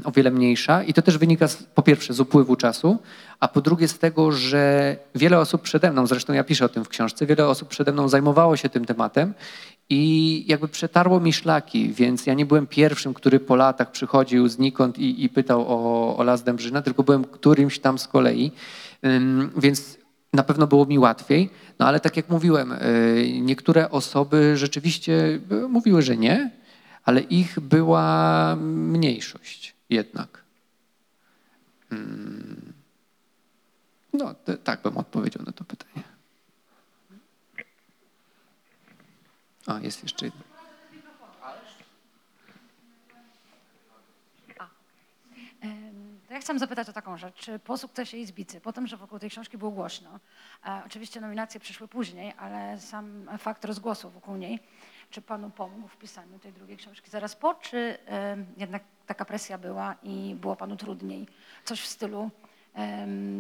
[0.04, 0.84] o wiele mniejsza.
[0.84, 2.98] I to też wynika z, po pierwsze z upływu czasu,
[3.40, 6.86] a po drugie z tego, że wiele osób przede mną, zresztą ja piszę o tym
[6.86, 9.34] w książce, wiele osób przede mną zajmowało się tym tematem
[9.90, 15.00] i jakby przetarło mi szlaki, więc ja nie byłem pierwszym, który po latach przychodził znikąd
[15.00, 18.52] i, i pytał o, o Las Dębrzyna, tylko byłem którymś tam z kolei,
[19.58, 19.98] więc
[20.34, 21.50] na pewno było mi łatwiej,
[21.80, 26.52] no ale tak jak mówiłem, y, niektóre osoby rzeczywiście y, mówiły, że nie,
[27.04, 30.44] ale ich była mniejszość jednak.
[31.92, 32.74] Ym,
[34.14, 36.04] No, tak bym odpowiedział na to pytanie.
[39.68, 40.42] A, jest jeszcze jedno.
[46.30, 47.46] Ja chcę zapytać o taką rzecz.
[47.64, 50.20] Po sukcesie Izbicy, po tym, że wokół tej książki było głośno,
[50.66, 54.60] e, oczywiście nominacje przyszły później, ale sam fakt rozgłosu wokół niej,
[55.14, 57.98] czy panu pomógł w pisaniu tej drugiej książki zaraz po, czy
[58.58, 61.28] jednak taka presja była i było panu trudniej?
[61.66, 62.30] Coś w stylu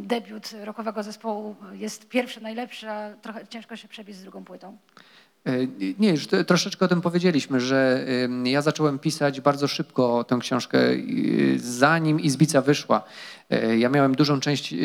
[0.01, 4.77] debiut rokowego zespołu jest pierwszy, najlepszy, a trochę ciężko się przebić z drugą płytą.
[5.45, 5.51] E,
[5.99, 8.05] Nie, już troszeczkę o tym powiedzieliśmy, że
[8.43, 13.03] ja zacząłem pisać bardzo szybko tę książkę, y, zanim Izbica wyszła.
[13.49, 14.75] E, Ja miałem dużą część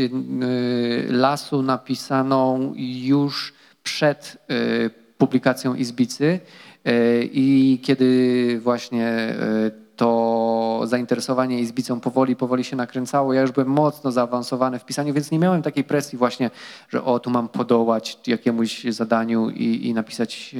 [1.08, 4.38] lasu napisaną już przed
[5.18, 6.40] publikacją Izbicy e,
[7.32, 13.32] i kiedy właśnie e, to zainteresowanie Izbicą powoli, powoli się nakręcało.
[13.32, 16.50] Ja już byłem mocno zaawansowany w pisaniu, więc nie miałem takiej presji właśnie,
[16.88, 20.54] że o, tu mam podołać jakiemuś zadaniu i, i napisać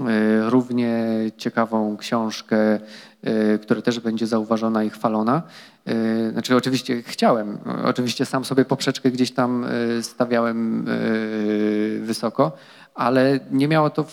[0.00, 1.04] e, e, równie
[1.36, 2.78] ciekawą książkę,
[3.22, 5.42] e, która też będzie zauważona i chwalona.
[5.86, 9.64] E, Znaczy oczywiście chciałem, oczywiście sam sobie poprzeczkę gdzieś tam
[9.98, 12.52] e, stawiałem e, wysoko,
[12.94, 14.06] ale nie miało to,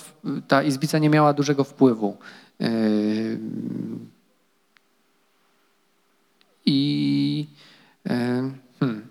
[0.47, 2.17] ta Izbica nie miała dużego wpływu.
[2.61, 2.69] E,
[6.65, 7.47] I
[8.09, 9.07] e, hmm,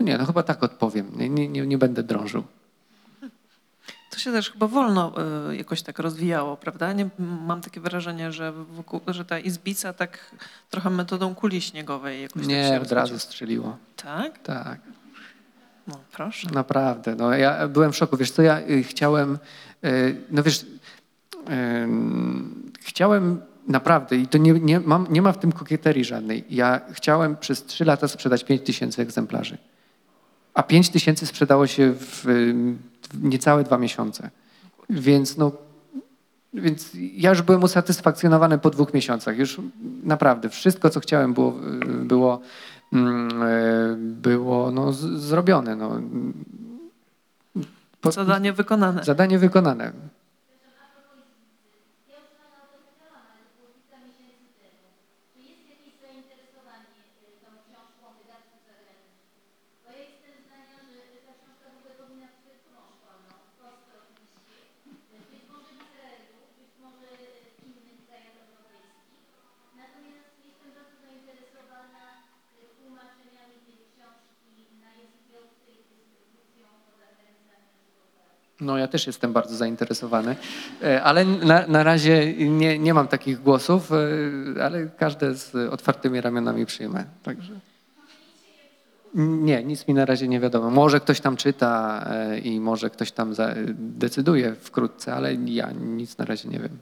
[0.00, 1.12] nie, no chyba tak odpowiem.
[1.16, 2.44] Nie, nie, nie, będę drążył.
[4.10, 5.12] To się też chyba wolno
[5.50, 6.92] y, jakoś tak rozwijało, prawda?
[6.92, 10.34] Nie, mam takie wrażenie, że, wokół, że ta izbica tak
[10.70, 13.00] trochę metodą kuli śniegowej jakoś tak się Nie, od rozchodziła.
[13.00, 13.76] razu strzeliło.
[13.96, 14.38] Tak?
[14.38, 14.80] Tak.
[15.88, 16.48] No proszę.
[16.54, 18.16] Naprawdę, no ja byłem w szoku.
[18.16, 19.38] Wiesz co, ja y, chciałem,
[19.84, 20.66] y, no wiesz,
[22.80, 27.36] chciałem naprawdę, i to nie, nie, mam, nie ma w tym kokieterii żadnej, ja chciałem
[27.36, 29.58] przez trzy lata sprzedać 5 tysięcy egzemplarzy.
[30.54, 32.24] A 5 tysięcy sprzedało się w,
[33.12, 34.30] w niecałe dwa miesiące.
[34.90, 35.52] Więc no,
[36.54, 39.38] więc ja już byłem usatysfakcjonowany po dwóch miesiącach.
[39.38, 39.60] Już
[40.02, 41.54] naprawdę wszystko, co chciałem, było,
[42.02, 42.40] było,
[43.96, 45.76] było no, zrobione.
[45.76, 46.00] No.
[48.00, 49.04] Po- Zadanie wykonane.
[49.04, 49.92] Zadanie wykonane.
[78.60, 80.36] No ja też jestem bardzo zainteresowany,
[80.82, 86.20] E, ale na, na razie nie, nie mam takich głosów, e, ale każde z otwartymi
[86.20, 87.04] ramionami przyjmę.
[87.22, 87.52] Także.
[89.14, 90.70] Nie, nic mi na razie nie wiadomo.
[90.70, 93.34] Może ktoś tam czyta e, i może ktoś tam
[93.76, 96.78] decyduje wkrótce, ale ja nic na razie nie wiem.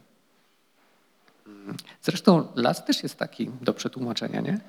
[2.01, 4.59] Zresztą las też jest taki do przetłumaczenia, nie?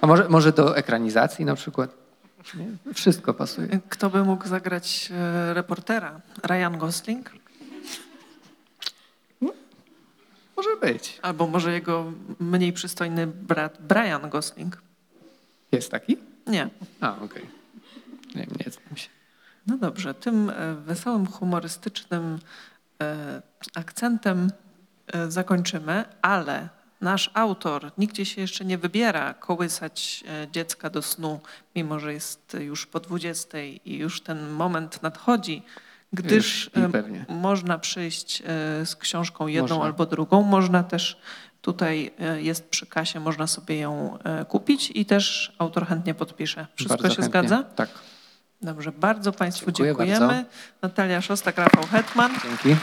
[0.00, 2.05] A może, może do ekranizacji na przykład?
[2.54, 2.94] Nie?
[2.94, 3.80] Wszystko pasuje.
[3.88, 6.20] Kto by mógł zagrać e, reportera?
[6.44, 7.30] Ryan Gosling?
[10.56, 11.18] Może być.
[11.22, 14.82] Albo może jego mniej przystojny brat Brian Gosling?
[15.72, 16.16] Jest taki?
[16.46, 16.68] Nie.
[17.00, 17.46] A, okej.
[18.34, 19.08] Nie, nie znam się.
[19.66, 22.38] No dobrze, tym e, wesołym, humorystycznym
[23.02, 23.42] e,
[23.74, 24.50] akcentem
[25.28, 26.68] zakończymy, ale
[27.00, 31.40] nasz autor nigdzie się jeszcze nie wybiera kołysać e, dziecka do snu,
[31.76, 35.62] mimo że jest już po 20 i już ten moment nadchodzi,
[36.12, 36.70] gdyż
[37.28, 39.84] e, można przyjść e, z książką jedną Można.
[39.84, 40.42] albo drugą.
[40.42, 41.20] Można też
[41.60, 44.18] tutaj jest przy kasie, można sobie ją
[44.48, 46.66] kupić i też autor chętnie podpisze.
[46.74, 47.40] Wszystko Bardzo się chętnie.
[47.40, 47.62] zgadza?
[47.62, 47.88] Tak.
[48.62, 50.26] Dobrze, bardzo Państwu Dziękuję dziękujemy.
[50.26, 50.50] bardzo.
[50.82, 52.32] Natalia Szostak, Rafał Hetman.
[52.42, 52.80] Dzięki.